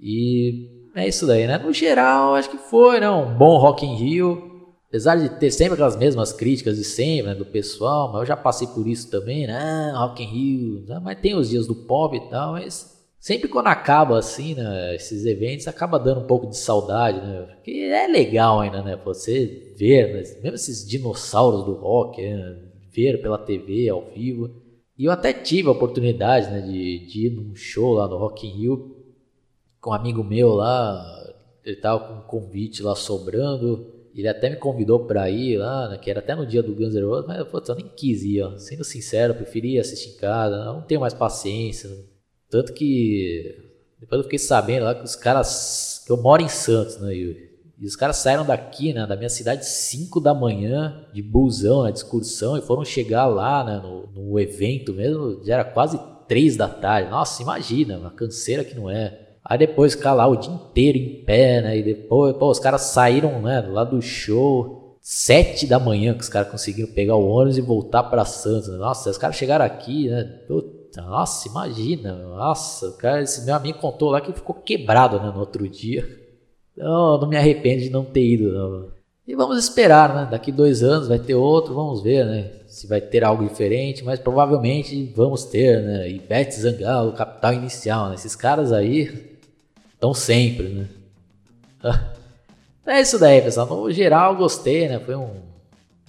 E 0.00 0.70
é 0.94 1.08
isso 1.08 1.26
daí, 1.26 1.48
né? 1.48 1.58
No 1.58 1.72
geral, 1.72 2.36
acho 2.36 2.48
que 2.48 2.58
foi, 2.58 3.00
né? 3.00 3.10
Um 3.10 3.36
bom 3.36 3.58
Rock 3.58 3.84
in 3.84 3.96
Rio. 3.96 4.55
Apesar 4.96 5.16
de 5.16 5.28
ter 5.28 5.50
sempre 5.50 5.74
aquelas 5.74 5.94
mesmas 5.94 6.32
críticas 6.32 6.78
de 6.78 6.84
sempre, 6.84 7.26
né, 7.26 7.34
do 7.34 7.44
pessoal, 7.44 8.10
mas 8.10 8.22
eu 8.22 8.26
já 8.28 8.34
passei 8.34 8.66
por 8.66 8.86
isso 8.86 9.10
também, 9.10 9.46
né? 9.46 9.52
Ah, 9.54 10.06
Rock 10.06 10.22
in 10.22 10.26
Rio, 10.26 10.84
né? 10.86 10.98
mas 11.04 11.20
tem 11.20 11.34
os 11.34 11.50
dias 11.50 11.66
do 11.66 11.74
pop 11.74 12.16
e 12.16 12.30
tal, 12.30 12.52
mas 12.52 12.98
sempre 13.20 13.46
quando 13.46 13.66
acaba 13.66 14.18
assim, 14.18 14.54
né, 14.54 14.94
esses 14.94 15.26
eventos, 15.26 15.68
acaba 15.68 15.98
dando 15.98 16.22
um 16.22 16.26
pouco 16.26 16.46
de 16.46 16.56
saudade, 16.56 17.20
né? 17.20 17.42
Porque 17.42 17.72
é 17.72 18.06
legal 18.06 18.60
ainda, 18.60 18.80
né? 18.80 18.98
Você 19.04 19.74
ver, 19.76 20.14
né? 20.14 20.22
mesmo 20.42 20.54
esses 20.54 20.88
dinossauros 20.88 21.62
do 21.62 21.74
rock, 21.74 22.22
né? 22.22 22.56
ver 22.90 23.20
pela 23.20 23.36
TV 23.36 23.90
ao 23.90 24.10
vivo. 24.10 24.62
E 24.96 25.04
eu 25.04 25.12
até 25.12 25.30
tive 25.30 25.68
a 25.68 25.72
oportunidade, 25.72 26.50
né, 26.50 26.62
de, 26.62 27.06
de 27.06 27.26
ir 27.26 27.30
num 27.32 27.54
show 27.54 27.92
lá 27.92 28.08
no 28.08 28.16
Rock 28.16 28.46
in 28.46 28.50
Rio 28.50 28.96
com 29.78 29.90
um 29.90 29.92
amigo 29.92 30.24
meu 30.24 30.54
lá, 30.54 31.04
ele 31.62 31.76
tava 31.76 32.00
com 32.00 32.14
um 32.14 32.22
convite 32.22 32.82
lá 32.82 32.94
sobrando. 32.94 33.95
Ele 34.16 34.28
até 34.28 34.48
me 34.48 34.56
convidou 34.56 35.06
para 35.06 35.28
ir 35.30 35.58
lá, 35.58 35.90
né, 35.90 35.98
que 35.98 36.10
era 36.10 36.20
até 36.20 36.34
no 36.34 36.46
dia 36.46 36.62
do 36.62 36.74
Guns 36.74 36.94
N' 36.94 37.04
Roses, 37.04 37.26
mas 37.26 37.46
putz, 37.48 37.68
eu 37.68 37.74
nem 37.74 37.86
quis 37.86 38.22
ir, 38.22 38.42
ó. 38.42 38.56
sendo 38.56 38.82
sincero, 38.82 39.32
eu 39.32 39.36
preferi 39.36 39.78
assistir 39.78 40.14
em 40.14 40.16
casa, 40.16 40.64
não 40.64 40.80
tenho 40.80 41.00
mais 41.00 41.12
paciência. 41.12 41.90
Tanto 42.48 42.72
que 42.72 43.54
depois 44.00 44.18
eu 44.18 44.24
fiquei 44.24 44.38
sabendo 44.38 44.84
lá 44.84 44.94
que 44.94 45.04
os 45.04 45.16
caras. 45.16 46.02
que 46.06 46.12
eu 46.12 46.16
moro 46.16 46.42
em 46.42 46.48
Santos, 46.48 46.98
né, 46.98 47.14
Yuri? 47.14 47.46
E 47.78 47.84
os 47.84 47.94
caras 47.94 48.16
saíram 48.16 48.46
daqui, 48.46 48.94
né, 48.94 49.06
da 49.06 49.16
minha 49.16 49.28
cidade, 49.28 49.66
5 49.66 50.18
da 50.18 50.32
manhã, 50.32 51.06
de 51.12 51.20
busão, 51.22 51.82
né, 51.82 51.92
de 51.92 51.98
excursão, 51.98 52.56
e 52.56 52.62
foram 52.62 52.84
chegar 52.84 53.26
lá, 53.26 53.62
né, 53.62 53.80
no, 53.82 54.06
no 54.06 54.40
evento 54.40 54.94
mesmo, 54.94 55.44
já 55.44 55.54
era 55.54 55.64
quase 55.64 56.00
3 56.26 56.56
da 56.56 56.68
tarde. 56.68 57.10
Nossa, 57.10 57.42
imagina, 57.42 57.98
uma 57.98 58.10
canseira 58.10 58.64
que 58.64 58.74
não 58.74 58.88
é. 58.88 59.25
Aí 59.48 59.56
depois 59.56 59.94
ficar 59.94 60.12
lá 60.12 60.26
o 60.26 60.34
dia 60.34 60.52
inteiro 60.52 60.98
em 60.98 61.24
pé, 61.24 61.62
né? 61.62 61.78
E 61.78 61.82
depois, 61.82 62.36
pô, 62.36 62.50
os 62.50 62.58
caras 62.58 62.82
saíram, 62.82 63.40
né, 63.40 63.60
lá 63.60 63.84
do 63.84 64.02
show, 64.02 64.96
sete 65.00 65.68
da 65.68 65.78
manhã 65.78 66.14
que 66.14 66.22
os 66.22 66.28
caras 66.28 66.50
conseguiram 66.50 66.92
pegar 66.92 67.14
o 67.14 67.28
ônibus 67.28 67.56
e 67.56 67.60
voltar 67.60 68.02
para 68.02 68.24
Santos. 68.24 68.68
Nossa, 68.76 69.08
os 69.08 69.16
caras 69.16 69.36
chegaram 69.36 69.64
aqui, 69.64 70.08
né? 70.08 70.24
Puta, 70.48 71.00
nossa, 71.02 71.46
imagina, 71.46 72.14
nossa, 72.14 72.90
cara, 72.98 73.22
esse 73.22 73.44
meu 73.44 73.54
amigo 73.54 73.78
contou 73.78 74.10
lá 74.10 74.20
que 74.20 74.32
ficou 74.32 74.56
quebrado, 74.56 75.20
né, 75.20 75.30
no 75.32 75.38
outro 75.38 75.68
dia. 75.68 76.04
Então, 76.72 77.20
não 77.20 77.28
me 77.28 77.36
arrependo 77.36 77.82
de 77.82 77.90
não 77.90 78.04
ter 78.04 78.26
ido, 78.26 78.52
não. 78.52 78.96
E 79.28 79.34
vamos 79.34 79.58
esperar, 79.58 80.14
né? 80.14 80.28
Daqui 80.30 80.52
dois 80.52 80.82
anos 80.82 81.08
vai 81.08 81.18
ter 81.18 81.34
outro, 81.34 81.74
vamos 81.74 82.02
ver, 82.02 82.24
né? 82.26 82.50
Se 82.66 82.86
vai 82.86 83.00
ter 83.00 83.24
algo 83.24 83.44
diferente, 83.44 84.04
mas 84.04 84.18
provavelmente 84.18 85.12
vamos 85.16 85.44
ter, 85.44 85.82
né? 85.82 86.10
Ivete 86.10 86.60
Zangalo, 86.60 87.12
Capital 87.12 87.54
Inicial, 87.54 88.08
né? 88.08 88.14
Esses 88.14 88.36
caras 88.36 88.72
aí 88.72 89.35
Estão 89.96 90.14
sempre, 90.14 90.68
né? 90.68 90.88
É 92.86 93.00
isso 93.00 93.18
daí, 93.18 93.42
pessoal. 93.42 93.66
No 93.66 93.90
geral, 93.90 94.36
gostei, 94.36 94.88
né? 94.88 95.00
Foi 95.00 95.16
um, 95.16 95.28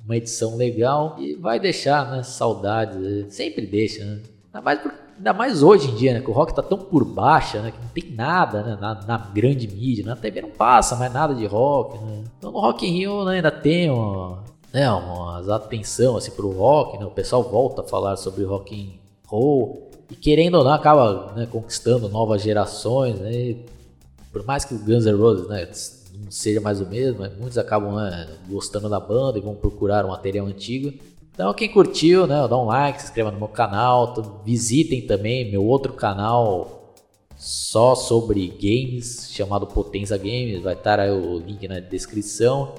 uma 0.05 0.15
edição 0.15 0.55
legal 0.55 1.15
e 1.17 1.33
vai 1.33 1.59
deixar, 1.59 2.11
né? 2.11 2.21
Saudades. 2.21 2.95
Né? 2.95 3.25
Sempre 3.29 3.65
deixa, 3.65 4.05
né? 4.05 4.19
Ainda 4.53 4.61
mais, 4.61 4.79
por, 4.81 4.93
ainda 5.17 5.33
mais 5.33 5.63
hoje 5.63 5.89
em 5.89 5.95
dia, 5.95 6.13
né? 6.13 6.21
Que 6.21 6.29
o 6.29 6.33
rock 6.33 6.53
tá 6.53 6.61
tão 6.61 6.77
por 6.77 7.03
baixa, 7.03 7.59
né? 7.63 7.71
Que 7.71 7.79
não 7.81 7.89
tem 7.89 8.15
nada, 8.15 8.61
né? 8.61 8.77
Na, 8.79 8.93
na 8.93 9.17
grande 9.17 9.67
mídia. 9.67 10.05
Na 10.05 10.15
TV 10.15 10.41
não 10.41 10.51
passa 10.51 10.95
mais 10.95 11.11
nada 11.11 11.33
de 11.33 11.47
rock, 11.47 11.97
né? 11.97 12.23
Então 12.37 12.51
no 12.51 12.59
Rock 12.59 12.85
in 12.85 12.91
Rio 12.91 13.25
né, 13.25 13.37
ainda 13.37 13.49
tem 13.49 13.89
uma, 13.89 14.43
né, 14.71 14.87
uma 14.91 15.55
atenção 15.55 16.15
assim, 16.15 16.29
pro 16.29 16.51
rock, 16.51 16.99
né? 16.99 17.05
O 17.07 17.11
pessoal 17.11 17.41
volta 17.41 17.81
a 17.81 17.83
falar 17.83 18.17
sobre 18.17 18.43
rock 18.43 18.79
and 18.79 18.99
roll. 19.27 19.89
E 20.11 20.15
querendo 20.15 20.59
ou 20.59 20.63
não, 20.63 20.73
acaba 20.73 21.33
né, 21.35 21.47
conquistando 21.51 22.07
novas 22.07 22.43
gerações, 22.43 23.19
né? 23.19 23.55
Por 24.31 24.45
mais 24.45 24.65
que 24.65 24.73
o 24.73 24.79
Guns 24.79 25.05
N' 25.05 25.15
Roses 25.15 25.47
né, 25.47 25.69
não 26.23 26.31
seja 26.31 26.61
mais 26.61 26.81
o 26.81 26.85
mesmo, 26.85 27.19
muitos 27.39 27.57
acabam 27.57 27.95
né, 27.95 28.27
gostando 28.49 28.89
da 28.89 28.99
banda 28.99 29.37
e 29.37 29.41
vão 29.41 29.55
procurar 29.55 30.05
um 30.05 30.09
material 30.09 30.47
antigo. 30.47 30.93
Então, 31.33 31.53
quem 31.53 31.71
curtiu, 31.71 32.25
né, 32.25 32.47
dá 32.47 32.57
um 32.57 32.65
like, 32.65 32.99
se 32.99 33.07
inscreva 33.07 33.31
no 33.31 33.37
meu 33.37 33.47
canal, 33.47 34.41
visitem 34.43 35.05
também 35.05 35.51
meu 35.51 35.63
outro 35.63 35.93
canal 35.93 36.95
só 37.35 37.93
sobre 37.93 38.47
games, 38.47 39.29
chamado 39.31 39.67
Potenza 39.67 40.17
Games, 40.17 40.63
vai 40.63 40.73
estar 40.73 40.99
aí 40.99 41.11
o 41.11 41.37
link 41.37 41.67
na 41.67 41.79
descrição. 41.79 42.73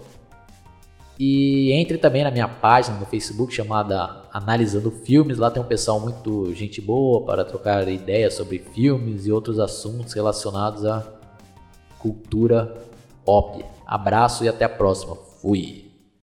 E 1.19 1.73
entre 1.73 1.99
também 1.99 2.23
na 2.23 2.31
minha 2.31 2.47
página 2.47 2.97
no 2.99 3.07
Facebook 3.07 3.53
chamada 3.53 4.23
Analisando 4.33 4.91
Filmes. 4.91 5.39
Lá 5.39 5.51
tem 5.51 5.61
um 5.61 5.67
pessoal 5.67 5.99
muito 5.99 6.53
gente 6.55 6.81
boa 6.81 7.25
para 7.25 7.45
trocar 7.45 7.89
ideias 7.89 8.35
sobre 8.35 8.61
filmes 8.61 9.27
e 9.27 9.33
outros 9.33 9.59
assuntos 9.59 10.13
relacionados 10.13 10.85
a 10.85 11.18
cultura 11.99 12.77
pop. 13.25 13.65
Abraço 13.87 14.45
e 14.45 14.49
até 14.49 14.65
a 14.65 14.69
próxima. 14.69 15.17
Fui. 15.41 15.88